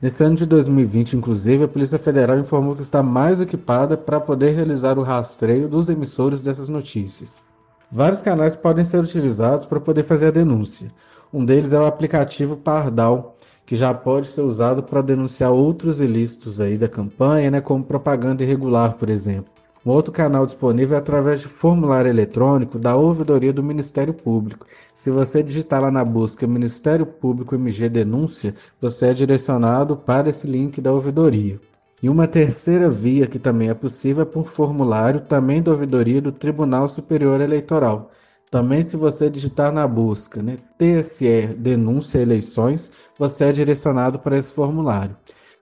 Nesse 0.01 0.25
ano 0.25 0.35
de 0.35 0.47
2020, 0.47 1.19
inclusive, 1.19 1.65
a 1.65 1.69
Polícia 1.69 1.99
Federal 1.99 2.39
informou 2.39 2.75
que 2.75 2.81
está 2.81 3.03
mais 3.03 3.43
equipada 3.43 3.95
para 3.95 4.19
poder 4.19 4.55
realizar 4.55 4.99
o 4.99 5.03
rastreio 5.03 5.69
dos 5.69 5.91
emissores 5.91 6.41
dessas 6.41 6.71
notícias. 6.71 7.47
Vários 7.91 8.21
canais 8.21 8.55
podem 8.55 8.85
ser 8.85 8.99
utilizados 8.99 9.65
para 9.65 9.81
poder 9.81 10.03
fazer 10.03 10.27
a 10.27 10.31
denúncia. 10.31 10.89
Um 11.33 11.43
deles 11.43 11.73
é 11.73 11.81
o 11.81 11.87
aplicativo 11.87 12.57
Pardal, 12.57 13.37
que 13.65 13.77
já 13.77 13.95
pode 13.95 14.27
ser 14.27 14.43
usado 14.43 14.83
para 14.83 15.01
denunciar 15.01 15.53
outros 15.53 16.01
ilícitos 16.01 16.61
aí 16.61 16.77
da 16.77 16.89
campanha, 16.89 17.51
né, 17.51 17.61
como 17.61 17.85
propaganda 17.85 18.43
irregular, 18.43 18.95
por 18.95 19.09
exemplo. 19.09 19.53
Um 19.87 19.91
outro 19.91 20.13
canal 20.13 20.45
disponível 20.45 20.97
é 20.97 20.99
através 20.99 21.41
de 21.41 21.47
formulário 21.47 22.11
eletrônico 22.11 22.79
da 22.79 22.95
ouvidoria 22.95 23.55
do 23.55 23.63
Ministério 23.63 24.13
Público. 24.13 24.67
Se 24.93 25.11
você 25.11 25.43
digitar 25.43 25.81
lá 25.81 25.91
na 25.91 26.05
busca 26.05 26.47
Ministério 26.47 27.07
Público 27.07 27.55
MG 27.55 27.89
Denúncia, 27.89 28.55
você 28.79 29.07
é 29.07 29.15
direcionado 29.15 29.97
para 29.97 30.29
esse 30.29 30.47
link 30.47 30.79
da 30.81 30.93
ouvidoria. 30.93 31.59
E 32.03 32.09
uma 32.09 32.29
terceira 32.29 32.89
via 32.89 33.27
que 33.27 33.39
também 33.39 33.71
é 33.71 33.75
possível 33.75 34.23
é 34.23 34.27
por 34.27 34.49
formulário, 34.49 35.21
também 35.21 35.61
da 35.61 35.73
ouvidoria 35.73 36.23
do 36.23 36.31
Tribunal 36.31 36.89
Superior 36.89 37.41
Eleitoral. 37.41 38.13
Também, 38.51 38.83
se 38.83 38.97
você 38.97 39.29
digitar 39.29 39.73
na 39.73 39.87
busca 39.87 40.41
né, 40.41 40.59
TSE 40.79 41.55
Denúncia 41.59 42.19
Eleições, 42.19 42.93
você 43.19 43.45
é 43.45 43.53
direcionado 43.53 44.19
para 44.21 44.39
esse 44.39 44.53
formulário. 44.53 45.17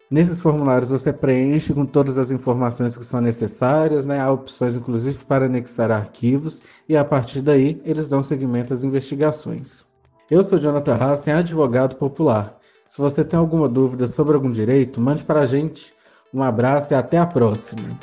Nesses 0.08 0.40
formulários 0.40 0.90
você 0.90 1.12
preenche 1.12 1.74
com 1.74 1.84
todas 1.84 2.16
as 2.16 2.30
informações 2.30 2.96
que 2.96 3.04
são 3.04 3.20
necessárias, 3.20 4.06
né? 4.06 4.20
há 4.20 4.30
opções 4.30 4.76
inclusive 4.76 5.24
para 5.24 5.46
anexar 5.46 5.90
arquivos 5.90 6.62
e 6.88 6.96
a 6.96 7.04
partir 7.04 7.42
daí 7.42 7.82
eles 7.84 8.08
dão 8.08 8.22
seguimento 8.22 8.72
às 8.72 8.84
investigações. 8.84 9.84
Eu 10.30 10.44
sou 10.44 10.60
Jonathan 10.60 10.94
Hassen, 10.94 11.34
advogado 11.34 11.96
popular. 11.96 12.56
Se 12.86 12.98
você 12.98 13.24
tem 13.24 13.36
alguma 13.36 13.68
dúvida 13.68 14.06
sobre 14.06 14.34
algum 14.34 14.50
direito, 14.50 15.00
mande 15.00 15.24
para 15.24 15.40
a 15.40 15.46
gente. 15.46 15.95
Um 16.36 16.42
abraço 16.42 16.92
e 16.92 16.94
até 16.94 17.16
a 17.16 17.24
próxima. 17.24 17.98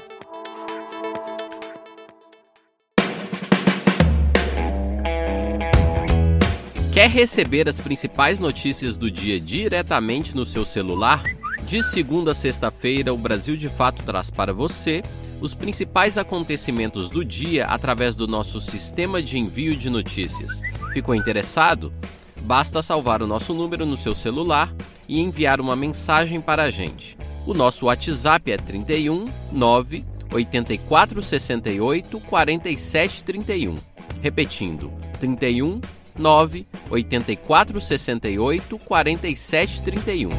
Quer 6.91 7.11
receber 7.11 7.69
as 7.69 7.79
principais 7.79 8.39
notícias 8.39 8.97
do 8.97 9.11
dia 9.11 9.39
diretamente 9.39 10.35
no 10.35 10.47
seu 10.47 10.65
celular? 10.65 11.23
De 11.67 11.83
segunda 11.83 12.31
a 12.31 12.33
sexta-feira, 12.33 13.13
o 13.13 13.17
Brasil 13.19 13.55
de 13.55 13.69
Fato 13.69 14.01
traz 14.01 14.31
para 14.31 14.51
você 14.51 15.03
os 15.39 15.53
principais 15.53 16.17
acontecimentos 16.17 17.11
do 17.11 17.23
dia 17.23 17.67
através 17.67 18.15
do 18.15 18.27
nosso 18.27 18.59
sistema 18.59 19.21
de 19.21 19.37
envio 19.37 19.75
de 19.75 19.91
notícias. 19.91 20.59
Ficou 20.91 21.13
interessado? 21.13 21.93
Basta 22.41 22.81
salvar 22.81 23.21
o 23.21 23.27
nosso 23.27 23.53
número 23.53 23.85
no 23.85 23.95
seu 23.95 24.15
celular 24.15 24.73
e 25.07 25.21
enviar 25.21 25.61
uma 25.61 25.75
mensagem 25.75 26.41
para 26.41 26.63
a 26.63 26.71
gente. 26.71 27.15
O 27.45 27.53
nosso 27.53 27.87
WhatsApp 27.87 28.51
é 28.53 28.57
31 28.57 29.29
9 29.51 30.05
84 30.31 31.21
68 31.21 32.19
47 32.21 33.23
31. 33.23 33.75
Repetindo, 34.21 34.91
31 35.19 35.81
9 36.17 36.65
84 36.89 37.81
68 37.81 38.79
47 38.79 39.81
31. 39.81 40.29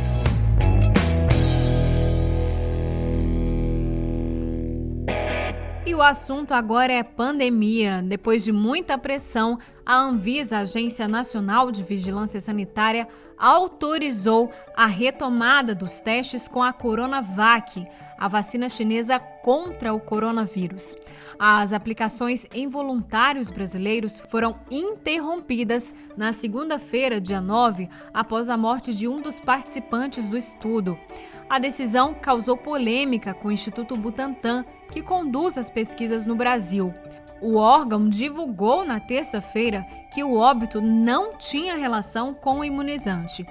E 5.87 5.95
o 5.95 6.01
assunto 6.01 6.53
agora 6.53 6.90
é 6.90 7.03
pandemia. 7.03 8.03
Depois 8.03 8.43
de 8.45 8.51
muita 8.51 8.97
pressão, 8.97 9.59
a 9.85 9.95
Anvisa, 9.95 10.59
Agência 10.59 11.07
Nacional 11.07 11.71
de 11.71 11.83
Vigilância 11.83 12.40
Sanitária, 12.40 13.07
autorizou 13.38 14.53
a 14.77 14.87
retomada 14.87 15.75
dos 15.75 16.01
testes 16.01 16.49
com 16.49 16.62
a 16.62 16.73
Coronavac, 16.73 17.87
a 18.18 18.29
vacina 18.29 18.68
chinesa 18.68 19.18
contra 19.18 19.92
o 19.92 20.01
coronavírus. 20.01 20.97
As 21.38 21.73
aplicações 21.73 22.47
em 22.55 22.68
voluntários 22.68 23.51
brasileiros 23.51 24.18
foram 24.18 24.57
interrompidas 24.70 25.94
na 26.16 26.33
segunda-feira, 26.33 27.20
dia 27.20 27.40
9, 27.40 27.88
após 28.12 28.49
a 28.49 28.57
morte 28.57 28.94
de 28.94 29.09
um 29.09 29.20
dos 29.20 29.40
participantes 29.40 30.29
do 30.29 30.37
estudo. 30.37 30.99
A 31.49 31.59
decisão 31.59 32.14
causou 32.14 32.57
polêmica 32.57 33.35
com 33.35 33.49
o 33.49 33.53
Instituto 33.53 33.97
Butantan, 33.97 34.64
que 34.90 35.03
conduz 35.03 35.59
as 35.59 35.68
pesquisas 35.68 36.25
no 36.25 36.35
Brasil. 36.35 36.94
O 37.40 37.57
órgão 37.57 38.09
divulgou 38.09 38.85
na 38.85 39.01
terça-feira 39.01 39.87
que 40.12 40.23
o 40.23 40.35
óbito 40.35 40.81
não 40.81 41.37
tinha 41.37 41.77
relação 41.77 42.33
com 42.33 42.61
o 42.61 42.64
imunizante. 42.64 43.44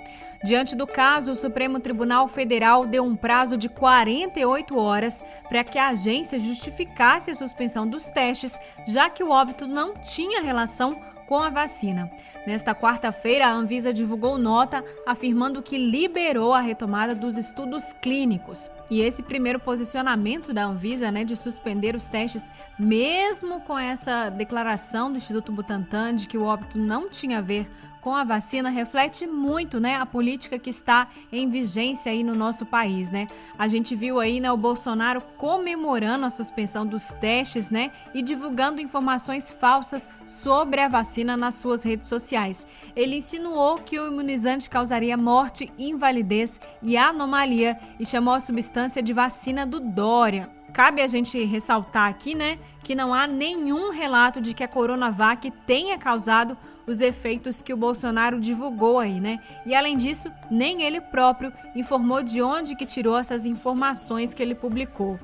Diante 0.43 0.76
do 0.76 0.86
caso, 0.86 1.32
o 1.32 1.36
Supremo 1.36 1.80
Tribunal 1.80 2.28
Federal 2.28 2.86
deu 2.86 3.06
um 3.06 3.15
prazo 3.15 3.58
de 3.58 3.69
48 3.69 4.78
horas 4.78 5.24
para 5.48 5.63
que 5.63 5.80
a 5.80 5.88
agência 5.88 6.38
justificasse 6.38 7.32
a 7.32 7.36
suspensão 7.36 7.88
dos 7.88 8.12
testes, 8.12 8.60
já 8.86 9.10
que 9.10 9.24
o 9.24 9.30
óbito 9.30 9.65
não 9.65 9.93
tinha 9.93 10.41
relação 10.41 11.00
com 11.28 11.38
a 11.38 11.50
vacina. 11.50 12.10
Nesta 12.46 12.76
quarta-feira, 12.76 13.48
a 13.48 13.54
Anvisa 13.54 13.94
divulgou 13.94 14.38
nota 14.38 14.84
afirmando 15.06 15.62
que 15.62 15.78
liberou 15.78 16.54
a 16.54 16.60
retomada 16.60 17.16
dos 17.16 17.38
estudos 17.38 17.94
clínicos. 17.94 18.70
E 18.90 19.02
esse 19.02 19.24
primeiro 19.24 19.60
posicionamento 19.60 20.54
da 20.54 20.66
Anvisa, 20.66 21.10
né, 21.10 21.24
de 21.24 21.36
suspender 21.36 21.96
os 21.96 22.10
testes, 22.10 22.52
mesmo 22.78 23.62
com 23.62 23.78
essa 23.78 24.30
declaração 24.30 25.10
do 25.10 25.18
Instituto 25.18 25.52
Butantan 25.52 26.16
de 26.16 26.28
que 26.28 26.38
o 26.38 26.44
óbito 26.44 26.78
não 26.78 27.10
tinha 27.10 27.38
a 27.38 27.42
ver 27.42 27.70
com 28.04 28.13
a 28.13 28.26
vacina 28.26 28.70
reflete 28.70 29.26
muito, 29.26 29.80
né, 29.80 29.96
a 29.96 30.06
política 30.06 30.60
que 30.60 30.70
está 30.70 31.08
em 31.32 31.48
vigência 31.48 32.12
aí 32.12 32.22
no 32.22 32.36
nosso 32.36 32.66
país, 32.66 33.10
né? 33.10 33.28
A 33.58 33.70
gente 33.70 33.96
viu 33.96 34.20
aí, 34.20 34.42
né, 34.42 34.52
o 34.52 34.58
Bolsonaro 34.58 35.22
comemorando 35.38 36.26
a 36.26 36.30
suspensão 36.30 36.86
dos 36.86 37.13
testes, 37.13 37.72
né, 37.72 37.92
e 38.13 38.22
divulgando 38.22 38.82
informações 38.82 39.50
falsas 39.50 40.10
sobre 40.26 40.82
a 40.82 40.89
vacina 40.89 41.38
nas 41.38 41.56
suas 41.56 41.82
redes 41.84 42.10
sociais. 42.10 42.68
Ele 42.94 43.16
insinuou 43.16 43.78
que 43.78 43.98
o 43.98 44.08
imunizante 44.08 44.70
causaria 44.70 45.16
morte, 45.16 45.72
invalidez 45.80 46.60
e 46.82 46.98
anomalia 46.98 47.80
e 47.98 48.06
chamou 48.06 48.34
a 48.34 48.42
substância 48.42 49.02
de 49.02 49.13
vacina 49.13 49.66
do 49.66 49.80
Dória. 49.80 50.52
Cabe 50.74 51.02
a 51.02 51.08
gente 51.08 51.42
ressaltar 51.46 52.10
aqui, 52.10 52.36
né, 52.36 52.60
que 52.84 52.96
não 52.96 53.13
há 53.13 53.28
nenhum 53.28 53.92
relato 53.92 54.42
de 54.42 54.54
que 54.54 54.63
a 54.63 54.68
Coronavac 54.68 55.50
tenha 55.66 55.98
causado 55.98 56.58
os 56.86 57.02
efeitos 57.02 57.62
que 57.62 57.74
o 57.74 57.78
Bolsonaro 57.78 58.39
divulgou 58.39 59.00
aí, 59.00 59.19
né? 59.19 59.39
E 59.65 59.74
além 59.74 59.98
disso, 59.98 60.32
nem 60.50 60.84
ele 60.84 61.00
próprio 61.00 61.52
informou 61.76 62.22
de 62.22 62.41
onde 62.41 62.76
que 62.76 62.86
tirou 62.86 63.17
essas 63.17 63.46
informações 63.46 64.34
que 64.34 64.41
ele 64.41 64.56
publicou. 64.56 65.19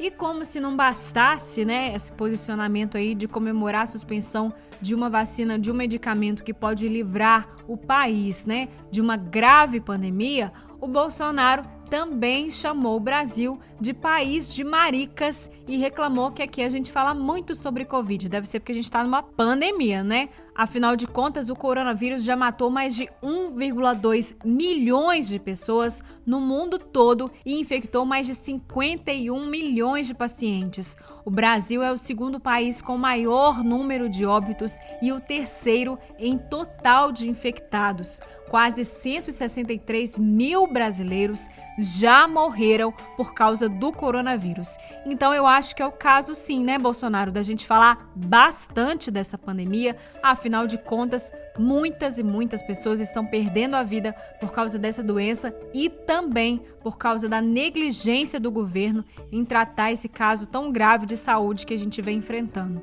E 0.00 0.10
como 0.10 0.44
se 0.44 0.58
não 0.58 0.74
bastasse, 0.74 1.64
né, 1.64 1.94
esse 1.94 2.10
posicionamento 2.12 2.96
aí 2.96 3.14
de 3.14 3.28
comemorar 3.28 3.82
a 3.82 3.86
suspensão 3.86 4.52
de 4.80 4.94
uma 4.94 5.08
vacina, 5.08 5.58
de 5.58 5.70
um 5.70 5.74
medicamento 5.74 6.42
que 6.42 6.54
pode 6.54 6.88
livrar 6.88 7.46
o 7.68 7.76
país, 7.76 8.44
né, 8.46 8.68
de 8.90 9.00
uma 9.00 9.16
grave 9.16 9.80
pandemia, 9.80 10.52
o 10.80 10.88
Bolsonaro 10.88 11.62
também 11.92 12.50
chamou 12.50 12.96
o 12.96 13.00
Brasil 13.00 13.60
de 13.78 13.92
país 13.92 14.54
de 14.54 14.64
maricas 14.64 15.50
e 15.68 15.76
reclamou 15.76 16.30
que 16.30 16.42
aqui 16.42 16.62
a 16.62 16.70
gente 16.70 16.90
fala 16.90 17.12
muito 17.12 17.54
sobre 17.54 17.84
Covid. 17.84 18.30
Deve 18.30 18.46
ser 18.46 18.60
porque 18.60 18.72
a 18.72 18.74
gente 18.74 18.84
está 18.84 19.04
numa 19.04 19.22
pandemia, 19.22 20.02
né? 20.02 20.30
Afinal 20.54 20.96
de 20.96 21.06
contas, 21.06 21.50
o 21.50 21.56
coronavírus 21.56 22.24
já 22.24 22.36
matou 22.36 22.70
mais 22.70 22.94
de 22.94 23.08
1,2 23.22 24.36
milhões 24.42 25.28
de 25.28 25.38
pessoas 25.38 26.02
no 26.26 26.40
mundo 26.40 26.78
todo 26.78 27.30
e 27.44 27.58
infectou 27.58 28.04
mais 28.04 28.26
de 28.26 28.34
51 28.34 29.46
milhões 29.46 30.06
de 30.06 30.14
pacientes. 30.14 30.96
O 31.24 31.30
Brasil 31.30 31.82
é 31.82 31.90
o 31.90 31.98
segundo 31.98 32.38
país 32.38 32.82
com 32.82 32.96
maior 32.96 33.64
número 33.64 34.08
de 34.08 34.26
óbitos 34.26 34.78
e 35.02 35.10
o 35.10 35.20
terceiro 35.20 35.98
em 36.18 36.36
total 36.36 37.12
de 37.12 37.28
infectados. 37.28 38.20
Quase 38.52 38.84
163 38.84 40.18
mil 40.18 40.66
brasileiros 40.66 41.48
já 41.78 42.28
morreram 42.28 42.92
por 43.16 43.32
causa 43.32 43.66
do 43.66 43.90
coronavírus. 43.90 44.76
Então 45.06 45.32
eu 45.32 45.46
acho 45.46 45.74
que 45.74 45.80
é 45.80 45.86
o 45.86 45.90
caso 45.90 46.34
sim, 46.34 46.62
né, 46.62 46.78
Bolsonaro, 46.78 47.32
da 47.32 47.42
gente 47.42 47.66
falar 47.66 48.12
bastante 48.14 49.10
dessa 49.10 49.38
pandemia. 49.38 49.96
Afinal 50.22 50.66
de 50.66 50.76
contas, 50.76 51.32
muitas 51.58 52.18
e 52.18 52.22
muitas 52.22 52.62
pessoas 52.62 53.00
estão 53.00 53.24
perdendo 53.24 53.74
a 53.74 53.82
vida 53.82 54.14
por 54.38 54.52
causa 54.52 54.78
dessa 54.78 55.02
doença 55.02 55.56
e 55.72 55.88
também 55.88 56.60
por 56.82 56.98
causa 56.98 57.30
da 57.30 57.40
negligência 57.40 58.38
do 58.38 58.50
governo 58.50 59.02
em 59.32 59.46
tratar 59.46 59.92
esse 59.92 60.10
caso 60.10 60.46
tão 60.46 60.70
grave 60.70 61.06
de 61.06 61.16
saúde 61.16 61.64
que 61.64 61.72
a 61.72 61.78
gente 61.78 62.02
vem 62.02 62.18
enfrentando. 62.18 62.82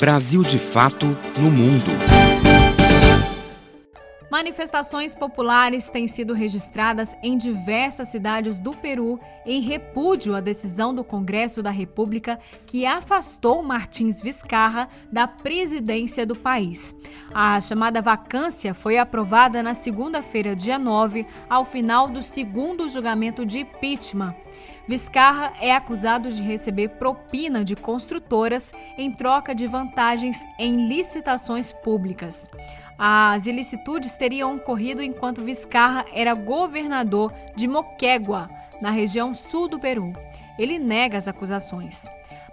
Brasil 0.00 0.42
de 0.42 0.58
fato 0.58 1.06
no 1.38 1.48
mundo. 1.48 2.37
Manifestações 4.30 5.14
populares 5.14 5.88
têm 5.88 6.06
sido 6.06 6.34
registradas 6.34 7.16
em 7.22 7.36
diversas 7.36 8.08
cidades 8.08 8.60
do 8.60 8.74
Peru 8.74 9.18
em 9.46 9.60
repúdio 9.62 10.36
à 10.36 10.40
decisão 10.40 10.94
do 10.94 11.02
Congresso 11.02 11.62
da 11.62 11.70
República 11.70 12.38
que 12.66 12.84
afastou 12.84 13.62
Martins 13.62 14.20
Vizcarra 14.20 14.88
da 15.10 15.26
presidência 15.26 16.26
do 16.26 16.36
país. 16.36 16.94
A 17.32 17.58
chamada 17.62 18.02
vacância 18.02 18.74
foi 18.74 18.98
aprovada 18.98 19.62
na 19.62 19.74
segunda-feira, 19.74 20.54
dia 20.54 20.78
9, 20.78 21.26
ao 21.48 21.64
final 21.64 22.08
do 22.08 22.22
segundo 22.22 22.86
julgamento 22.88 23.46
de 23.46 23.60
impeachment. 23.60 24.34
Vizcarra 24.86 25.52
é 25.60 25.74
acusado 25.74 26.30
de 26.30 26.42
receber 26.42 26.88
propina 26.90 27.64
de 27.64 27.76
construtoras 27.76 28.72
em 28.96 29.10
troca 29.10 29.54
de 29.54 29.66
vantagens 29.66 30.38
em 30.58 30.86
licitações 30.86 31.72
públicas. 31.72 32.48
As 32.98 33.46
ilicitudes 33.46 34.16
teriam 34.16 34.56
ocorrido 34.56 35.00
enquanto 35.00 35.44
Vizcarra 35.44 36.04
era 36.12 36.34
governador 36.34 37.32
de 37.54 37.68
Moquegua, 37.68 38.50
na 38.80 38.90
região 38.90 39.36
sul 39.36 39.68
do 39.68 39.78
Peru. 39.78 40.12
Ele 40.58 40.80
nega 40.80 41.16
as 41.16 41.28
acusações. 41.28 42.06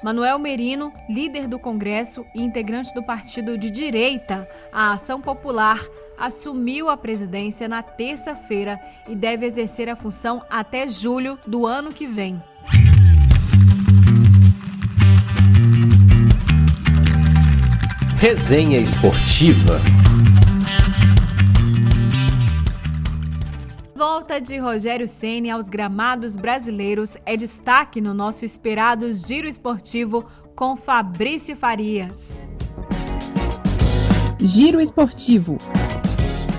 Manuel 0.03 0.37
Merino, 0.37 0.93
líder 1.09 1.47
do 1.47 1.57
Congresso 1.57 2.23
e 2.35 2.43
integrante 2.43 2.93
do 2.93 3.01
partido 3.01 3.57
de 3.57 3.71
direita, 3.71 4.47
a 4.71 4.91
Ação 4.91 5.19
Popular, 5.19 5.79
assumiu 6.15 6.89
a 6.89 6.97
presidência 6.97 7.67
na 7.67 7.81
terça-feira 7.81 8.79
e 9.09 9.15
deve 9.15 9.47
exercer 9.47 9.89
a 9.89 9.95
função 9.95 10.43
até 10.47 10.87
julho 10.87 11.39
do 11.47 11.65
ano 11.65 11.91
que 11.91 12.05
vem. 12.05 12.39
Resenha 18.17 18.79
Esportiva. 18.79 19.81
Volta 24.27 24.41
de 24.41 24.57
Rogério 24.57 25.07
Ceni 25.07 25.51
aos 25.51 25.69
gramados 25.69 26.35
brasileiros 26.35 27.15
é 27.27 27.37
destaque 27.37 28.01
no 28.01 28.11
nosso 28.11 28.43
esperado 28.43 29.13
giro 29.13 29.47
esportivo 29.47 30.25
com 30.55 30.75
Fabrício 30.75 31.55
Farias. 31.55 32.43
Giro 34.39 34.81
esportivo. 34.81 35.59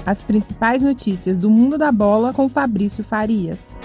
As 0.07 0.23
principais 0.23 0.81
notícias 0.81 1.39
do 1.39 1.51
mundo 1.51 1.77
da 1.77 1.91
bola 1.91 2.33
com 2.33 2.49
Fabrício 2.49 3.03
Farias. 3.03 3.76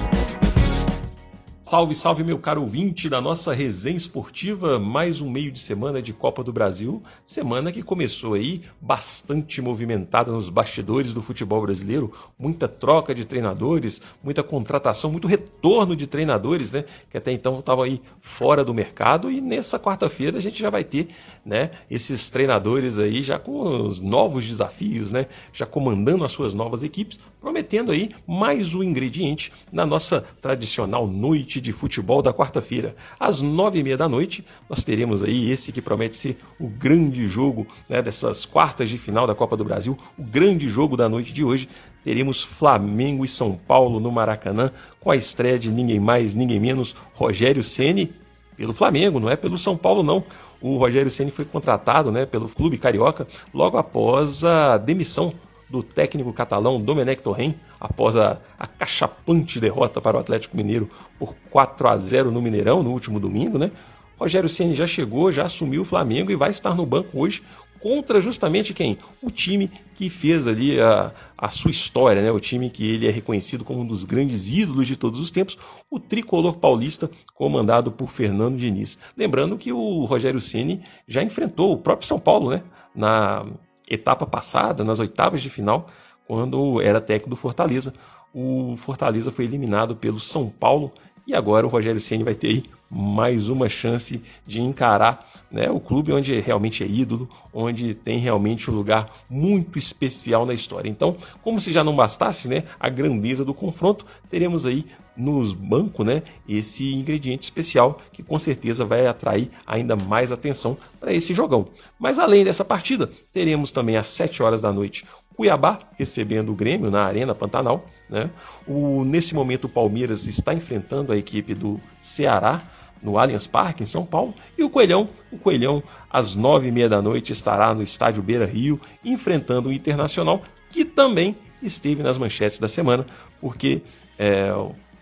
Salve, 1.72 1.96
salve, 1.96 2.22
meu 2.22 2.38
caro 2.38 2.64
ouvinte 2.64 3.08
da 3.08 3.22
nossa 3.22 3.54
resenha 3.54 3.96
esportiva, 3.96 4.78
mais 4.78 5.22
um 5.22 5.30
meio 5.30 5.50
de 5.50 5.60
semana 5.62 6.02
de 6.02 6.12
Copa 6.12 6.44
do 6.44 6.52
Brasil, 6.52 7.02
semana 7.24 7.72
que 7.72 7.82
começou 7.82 8.34
aí 8.34 8.64
bastante 8.82 9.62
movimentada 9.62 10.34
nos 10.34 10.50
bastidores 10.50 11.14
do 11.14 11.22
futebol 11.22 11.62
brasileiro, 11.62 12.12
muita 12.38 12.68
troca 12.68 13.16
de 13.16 13.24
treinadores, 13.24 14.02
muita 14.22 14.44
contratação, 14.44 15.10
muito 15.10 15.30
retorno 15.30 15.96
de 15.96 16.08
treinadores, 16.08 16.74
né, 16.74 16.84
que 17.10 17.16
até 17.16 17.32
então 17.32 17.58
estavam 17.58 17.86
aí 17.86 18.02
fora 18.20 18.66
do 18.66 18.74
mercado. 18.74 19.32
E 19.32 19.40
nessa 19.40 19.80
quarta-feira 19.80 20.40
a 20.40 20.42
gente 20.42 20.60
já 20.60 20.70
vai 20.70 20.84
ter, 20.84 21.08
né, 21.46 21.72
esses 21.90 22.28
treinadores 22.28 23.00
aí 23.00 23.24
já 23.24 23.40
com 23.40 23.88
os 23.88 24.02
novos 24.02 24.46
desafios, 24.46 25.10
né, 25.10 25.26
já 25.54 25.66
comandando 25.66 26.26
as 26.26 26.34
suas 26.34 26.54
novas 26.54 26.84
equipes, 26.84 27.18
prometendo 27.42 27.92
aí 27.92 28.12
mais 28.28 28.76
um 28.76 28.84
ingrediente 28.84 29.52
na 29.72 29.84
nossa 29.84 30.24
tradicional 30.40 31.08
noite 31.08 31.60
de 31.60 31.72
futebol 31.72 32.22
da 32.22 32.32
quarta-feira. 32.32 32.96
Às 33.20 33.42
nove 33.42 33.80
e 33.80 33.84
meia 33.84 33.98
da 33.98 34.08
noite, 34.08 34.46
nós 34.70 34.84
teremos 34.84 35.24
aí 35.24 35.50
esse 35.50 35.72
que 35.72 35.82
promete 35.82 36.16
ser 36.16 36.38
o 36.60 36.68
grande 36.68 37.28
jogo 37.28 37.66
né, 37.90 38.00
dessas 38.00 38.46
quartas 38.46 38.90
de 38.90 38.98
final 39.00 39.26
da 39.26 39.34
Copa 39.34 39.58
do 39.58 39.66
Brasil, 39.66 39.98
o 40.18 40.24
grande 40.24 40.70
jogo 40.70 40.96
da 40.96 41.10
noite 41.10 41.34
de 41.34 41.44
hoje. 41.44 41.68
Teremos 42.04 42.44
Flamengo 42.44 43.26
e 43.26 43.28
São 43.28 43.60
Paulo 43.68 44.00
no 44.00 44.12
Maracanã, 44.12 44.72
com 45.00 45.10
a 45.10 45.16
estreia 45.16 45.58
de 45.58 45.72
ninguém 45.72 46.00
mais, 46.00 46.36
ninguém 46.36 46.60
menos, 46.60 46.96
Rogério 47.14 47.64
Ceni 47.64 48.14
pelo 48.56 48.74
Flamengo, 48.74 49.20
não 49.20 49.30
é 49.30 49.36
pelo 49.36 49.58
São 49.58 49.76
Paulo 49.76 50.04
não. 50.04 50.24
O 50.62 50.78
Rogério 50.78 51.10
Ceni 51.10 51.32
foi 51.32 51.46
contratado, 51.46 52.12
né, 52.12 52.24
pelo 52.24 52.48
clube 52.48 52.78
carioca 52.78 53.28
logo 53.52 53.78
após 53.80 54.44
a 54.44 54.78
demissão 54.78 55.34
do 55.72 55.82
técnico 55.82 56.34
catalão 56.34 56.82
Domenech 56.82 57.22
Torrent, 57.22 57.56
após 57.80 58.18
a, 58.18 58.38
a 58.60 58.68
cachapante 58.68 59.60
derrota 59.60 60.02
para 60.02 60.18
o 60.18 60.20
Atlético 60.20 60.58
Mineiro 60.58 60.90
por 61.18 61.34
4 61.50 61.88
a 61.88 61.98
0 61.98 62.30
no 62.30 62.42
Mineirão 62.42 62.84
no 62.84 62.92
último 62.92 63.20
domingo, 63.20 63.58
né? 63.58 63.72
Rogério 64.20 64.50
Ceni 64.50 64.76
já 64.76 64.86
chegou, 64.86 65.32
já 65.32 65.46
assumiu 65.46 65.82
o 65.82 65.86
Flamengo 65.86 66.30
e 66.30 66.36
vai 66.36 66.52
estar 66.52 66.76
no 66.76 66.86
banco 66.86 67.20
hoje 67.20 67.42
contra 67.80 68.22
justamente 68.22 68.74
quem? 68.74 69.00
O 69.22 69.32
time 69.32 69.72
que 69.96 70.10
fez 70.10 70.46
ali 70.46 70.80
a, 70.80 71.12
a 71.36 71.50
sua 71.50 71.72
história, 71.72 72.22
né? 72.22 72.32
O 72.32 72.40
time 72.40 72.70
que 72.70 72.88
ele 72.88 73.08
é 73.08 73.12
reconhecido 73.12 73.66
como 73.66 73.82
um 73.82 73.88
dos 73.88 74.04
grandes 74.04 74.50
ídolos 74.50 74.86
de 74.86 74.96
todos 74.96 75.20
os 75.20 75.32
tempos, 75.32 75.58
o 75.90 76.00
tricolor 76.00 76.58
paulista, 76.58 77.10
comandado 77.34 77.92
por 77.92 78.12
Fernando 78.12 78.58
Diniz. 78.58 79.00
Lembrando 79.18 79.58
que 79.58 79.74
o 79.74 80.06
Rogério 80.06 80.40
Ceni 80.40 80.84
já 81.08 81.24
enfrentou 81.24 81.72
o 81.72 81.78
próprio 81.78 82.08
São 82.08 82.20
Paulo, 82.20 82.52
né? 82.52 82.62
Na 82.94 83.46
etapa 83.94 84.26
passada, 84.26 84.84
nas 84.84 85.00
oitavas 85.00 85.42
de 85.42 85.50
final, 85.50 85.88
quando 86.26 86.82
era 86.82 87.02
técnico 87.02 87.30
do 87.30 87.36
Fortaleza. 87.36 87.94
O 88.34 88.76
Fortaleza 88.78 89.32
foi 89.32 89.46
eliminado 89.46 89.96
pelo 89.96 90.20
São 90.20 90.50
Paulo 90.50 90.94
e 91.28 91.36
agora 91.36 91.68
o 91.68 91.70
Rogério 91.70 92.00
Ceni 92.00 92.24
vai 92.24 92.34
ter 92.34 92.48
aí 92.48 92.64
mais 92.90 93.50
uma 93.50 93.70
chance 93.70 94.22
de 94.46 94.62
encarar 94.62 95.30
né, 95.50 95.70
o 95.70 95.80
clube 95.80 96.12
onde 96.12 96.38
realmente 96.40 96.84
é 96.84 96.88
ídolo, 96.88 97.30
onde 97.54 97.94
tem 97.94 98.20
realmente 98.20 98.70
um 98.70 98.74
lugar 98.74 99.10
muito 99.30 99.78
especial 99.78 100.46
na 100.46 100.54
história. 100.54 100.90
Então, 100.90 101.16
como 101.42 101.60
se 101.62 101.72
já 101.72 101.84
não 101.84 101.96
bastasse 101.96 102.48
né, 102.48 102.64
a 102.80 102.90
grandeza 102.90 103.46
do 103.46 103.54
confronto, 103.54 104.06
teremos 104.30 104.66
aí 104.66 104.86
nos 105.16 105.54
bancos 105.54 106.06
né, 106.06 106.24
esse 106.48 106.94
ingrediente 106.94 107.44
especial 107.44 108.02
que 108.12 108.24
com 108.24 108.40
certeza 108.40 108.86
vai 108.86 109.08
atrair 109.08 109.50
ainda 109.66 109.96
mais 109.96 110.32
atenção 110.32 110.78
para 111.00 111.14
esse 111.14 111.34
jogão. 111.34 111.68
Mas 112.00 112.18
além 112.18 112.44
dessa 112.44 112.64
partida, 112.64 113.10
teremos 113.32 113.72
também 113.72 113.98
às 113.98 114.08
7 114.10 114.42
horas 114.42 114.62
da 114.62 114.72
noite 114.72 115.06
Cuiabá 115.36 115.80
recebendo 115.98 116.52
o 116.52 116.56
Grêmio 116.56 116.92
na 116.92 117.04
Arena 117.04 117.34
Pantanal. 117.34 117.86
Né? 118.10 118.30
O, 118.68 119.04
nesse 119.04 119.34
momento 119.34 119.66
o 119.66 119.70
Palmeiras 119.70 120.28
está 120.28 120.54
enfrentando 120.54 121.12
a 121.12 121.18
equipe 121.18 121.54
do 121.54 121.80
Ceará 122.02 122.62
no 123.02 123.18
Allianz 123.18 123.48
Parque, 123.48 123.82
em 123.82 123.86
São 123.88 124.06
Paulo, 124.06 124.34
e 124.56 124.64
o 124.64 124.70
Coelhão, 124.70 125.10
o 125.32 125.38
Coelhão, 125.40 125.82
às 126.10 126.36
nove 126.36 126.68
e 126.68 126.72
meia 126.72 126.88
da 126.88 127.02
noite, 127.02 127.34
estará 127.34 127.74
no 127.74 127.82
estádio 127.82 128.22
Beira 128.22 128.46
Rio, 128.46 128.80
enfrentando 129.04 129.70
o 129.70 129.74
Internacional, 129.74 130.44
que 130.70 130.86
também 130.86 131.36
esteve 131.64 132.04
nas 132.04 132.18
manchetes 132.18 132.60
da 132.60 132.68
semana, 132.68 133.06
porque 133.40 133.82
é, 134.20 134.52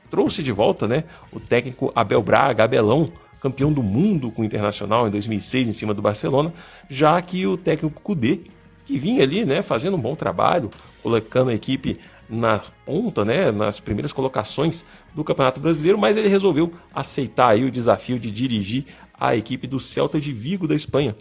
trouxe 0.10 0.42
de 0.44 0.52
volta 0.52 0.88
né, 0.88 1.04
o 1.32 1.40
técnico 1.40 1.92
Abel 1.96 2.22
Braga, 2.22 2.64
Abelão, 2.64 3.12
campeão 3.42 3.72
do 3.72 3.82
mundo 3.82 4.32
com 4.32 4.42
o 4.42 4.46
Internacional 4.46 5.08
em 5.08 5.12
2006 5.12 5.68
em 5.68 5.74
cima 5.74 5.94
do 5.94 6.02
Barcelona, 6.02 6.54
já 6.90 7.22
que 7.22 7.48
o 7.48 7.58
técnico 7.58 8.02
Cudê, 8.02 8.42
que 8.86 8.98
vinha 8.98 9.24
ali, 9.24 9.46
né, 9.46 9.62
fazendo 9.62 9.96
um 9.96 10.02
bom 10.02 10.16
trabalho, 10.16 10.70
colocando 11.02 11.50
a 11.50 11.54
equipe 11.54 12.00
na 12.30 12.62
ponta, 12.86 13.26
né, 13.26 13.52
nas 13.52 13.80
primeiras 13.80 14.12
colocações 14.12 14.86
do 15.16 15.24
Campeonato 15.24 15.60
Brasileiro, 15.60 15.98
mas 15.98 16.18
ele 16.18 16.28
resolveu 16.28 16.72
aceitar 16.94 17.50
aí 17.50 17.64
o 17.64 17.72
desafio 17.72 18.20
de 18.20 18.30
dirigir 18.30 18.86
a 19.20 19.36
equipe 19.36 19.68
do 19.68 19.80
Celta 19.80 20.20
de 20.20 20.32
Vigo 20.32 20.68
da 20.68 20.76
Espanha. 20.76 21.16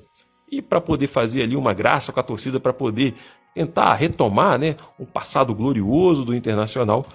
E 0.51 0.63
para 0.63 0.81
poder 0.81 1.07
fazer 1.07 1.43
ali 1.43 1.57
uma 1.57 1.73
graça 1.73 2.13
com 2.13 2.21
a 2.21 2.23
torcida, 2.23 2.59
para 2.59 2.73
poder 2.73 3.15
tentar 3.55 3.95
retomar 3.95 4.59
né, 4.59 4.77
um 4.99 5.05
passado 5.05 5.55
glorioso 5.55 6.25
do 6.25 6.35
Internacional, 6.35 7.07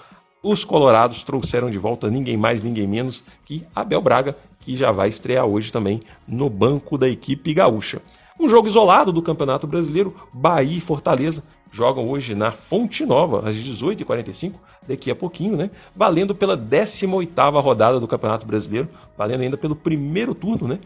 os 0.43 0.65
colorados 0.65 1.23
trouxeram 1.23 1.71
de 1.71 1.79
volta 1.79 2.09
ninguém 2.09 2.35
mais, 2.35 2.61
ninguém 2.61 2.85
menos 2.85 3.23
que 3.45 3.65
Abel 3.73 4.01
Braga, 4.01 4.37
que 4.59 4.75
já 4.75 4.91
vai 4.91 5.07
estrear 5.07 5.45
hoje 5.45 5.71
também 5.71 6.01
no 6.27 6.49
banco 6.49 6.97
da 6.97 7.07
equipe 7.07 7.53
gaúcha. 7.53 8.01
Um 8.37 8.49
jogo 8.49 8.67
isolado 8.67 9.13
do 9.13 9.21
Campeonato 9.21 9.65
Brasileiro, 9.65 10.13
Bahia 10.33 10.77
e 10.77 10.81
Fortaleza 10.81 11.43
jogam 11.71 12.07
hoje 12.07 12.35
na 12.35 12.51
Fonte 12.51 13.05
Nova, 13.05 13.49
às 13.49 13.55
18h45, 13.55 14.53
daqui 14.87 15.09
a 15.09 15.15
pouquinho, 15.15 15.57
né? 15.57 15.71
Valendo 15.95 16.35
pela 16.35 16.55
18ª 16.55 17.61
rodada 17.61 17.99
do 17.99 18.07
Campeonato 18.07 18.45
Brasileiro, 18.45 18.89
valendo 19.17 19.41
ainda 19.41 19.57
pelo 19.57 19.75
primeiro 19.75 20.35
turno, 20.35 20.67
né? 20.67 20.79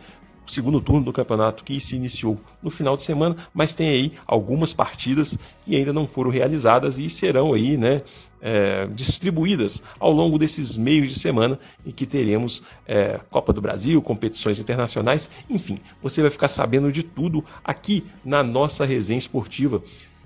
segundo 0.47 0.79
turno 0.79 1.03
do 1.03 1.13
campeonato 1.13 1.63
que 1.63 1.79
se 1.79 1.95
iniciou 1.95 2.39
no 2.61 2.69
final 2.69 2.95
de 2.95 3.03
semana, 3.03 3.35
mas 3.53 3.73
tem 3.73 3.89
aí 3.89 4.13
algumas 4.25 4.73
partidas 4.73 5.37
que 5.65 5.75
ainda 5.75 5.91
não 5.91 6.07
foram 6.07 6.31
realizadas 6.31 6.97
e 6.97 7.09
serão 7.09 7.53
aí, 7.53 7.77
né, 7.77 8.01
é, 8.41 8.87
distribuídas 8.87 9.81
ao 9.99 10.11
longo 10.11 10.37
desses 10.37 10.77
meios 10.77 11.09
de 11.09 11.19
semana 11.19 11.59
em 11.85 11.91
que 11.91 12.05
teremos 12.05 12.63
é, 12.85 13.19
Copa 13.29 13.51
do 13.51 13.61
Brasil, 13.61 14.01
competições 14.01 14.59
internacionais, 14.59 15.29
enfim, 15.49 15.79
você 16.01 16.21
vai 16.21 16.29
ficar 16.29 16.47
sabendo 16.47 16.91
de 16.91 17.03
tudo 17.03 17.43
aqui 17.63 18.03
na 18.23 18.43
nossa 18.43 18.85
resenha 18.85 19.19
esportiva. 19.19 19.81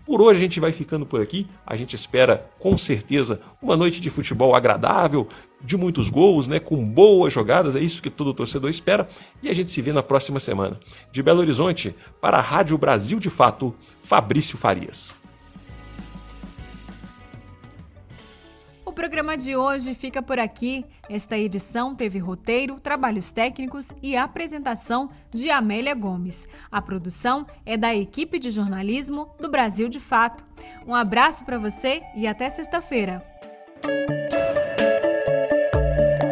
Por 0.05 0.21
hoje 0.21 0.39
a 0.39 0.41
gente 0.41 0.59
vai 0.59 0.71
ficando 0.71 1.05
por 1.05 1.21
aqui. 1.21 1.47
A 1.65 1.75
gente 1.75 1.95
espera 1.95 2.49
com 2.59 2.77
certeza 2.77 3.39
uma 3.61 3.77
noite 3.77 4.01
de 4.01 4.09
futebol 4.09 4.55
agradável, 4.55 5.27
de 5.63 5.77
muitos 5.77 6.09
gols, 6.09 6.47
né, 6.47 6.59
com 6.59 6.83
boas 6.83 7.31
jogadas, 7.31 7.75
é 7.75 7.79
isso 7.79 8.01
que 8.01 8.09
todo 8.09 8.33
torcedor 8.33 8.69
espera. 8.69 9.07
E 9.41 9.49
a 9.49 9.53
gente 9.53 9.71
se 9.71 9.81
vê 9.81 9.93
na 9.93 10.03
próxima 10.03 10.39
semana. 10.39 10.79
De 11.11 11.21
Belo 11.21 11.39
Horizonte, 11.39 11.95
para 12.19 12.37
a 12.37 12.41
Rádio 12.41 12.77
Brasil 12.77 13.19
de 13.19 13.29
Fato, 13.29 13.73
Fabrício 14.03 14.57
Farias. 14.57 15.13
O 18.91 18.93
programa 18.93 19.37
de 19.37 19.55
hoje 19.55 19.93
fica 19.93 20.21
por 20.21 20.37
aqui. 20.37 20.85
Esta 21.09 21.37
edição 21.37 21.95
teve 21.95 22.19
roteiro, 22.19 22.77
trabalhos 22.77 23.31
técnicos 23.31 23.93
e 24.03 24.17
apresentação 24.17 25.09
de 25.33 25.49
Amélia 25.49 25.95
Gomes. 25.95 26.45
A 26.69 26.81
produção 26.81 27.47
é 27.65 27.77
da 27.77 27.95
equipe 27.95 28.37
de 28.37 28.51
jornalismo 28.51 29.29
do 29.39 29.49
Brasil 29.49 29.87
de 29.87 29.97
Fato. 29.97 30.43
Um 30.85 30.93
abraço 30.93 31.45
para 31.45 31.57
você 31.57 32.01
e 32.17 32.27
até 32.27 32.49
sexta-feira. 32.49 33.25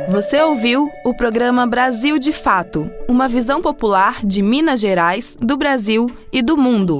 Você 0.09 0.41
ouviu 0.41 0.91
o 1.05 1.13
programa 1.13 1.65
Brasil 1.65 2.19
de 2.19 2.33
Fato, 2.33 2.91
uma 3.07 3.29
visão 3.29 3.61
popular 3.61 4.19
de 4.25 4.41
Minas 4.41 4.81
Gerais, 4.81 5.37
do 5.39 5.55
Brasil 5.55 6.07
e 6.29 6.41
do 6.41 6.57
mundo. 6.57 6.99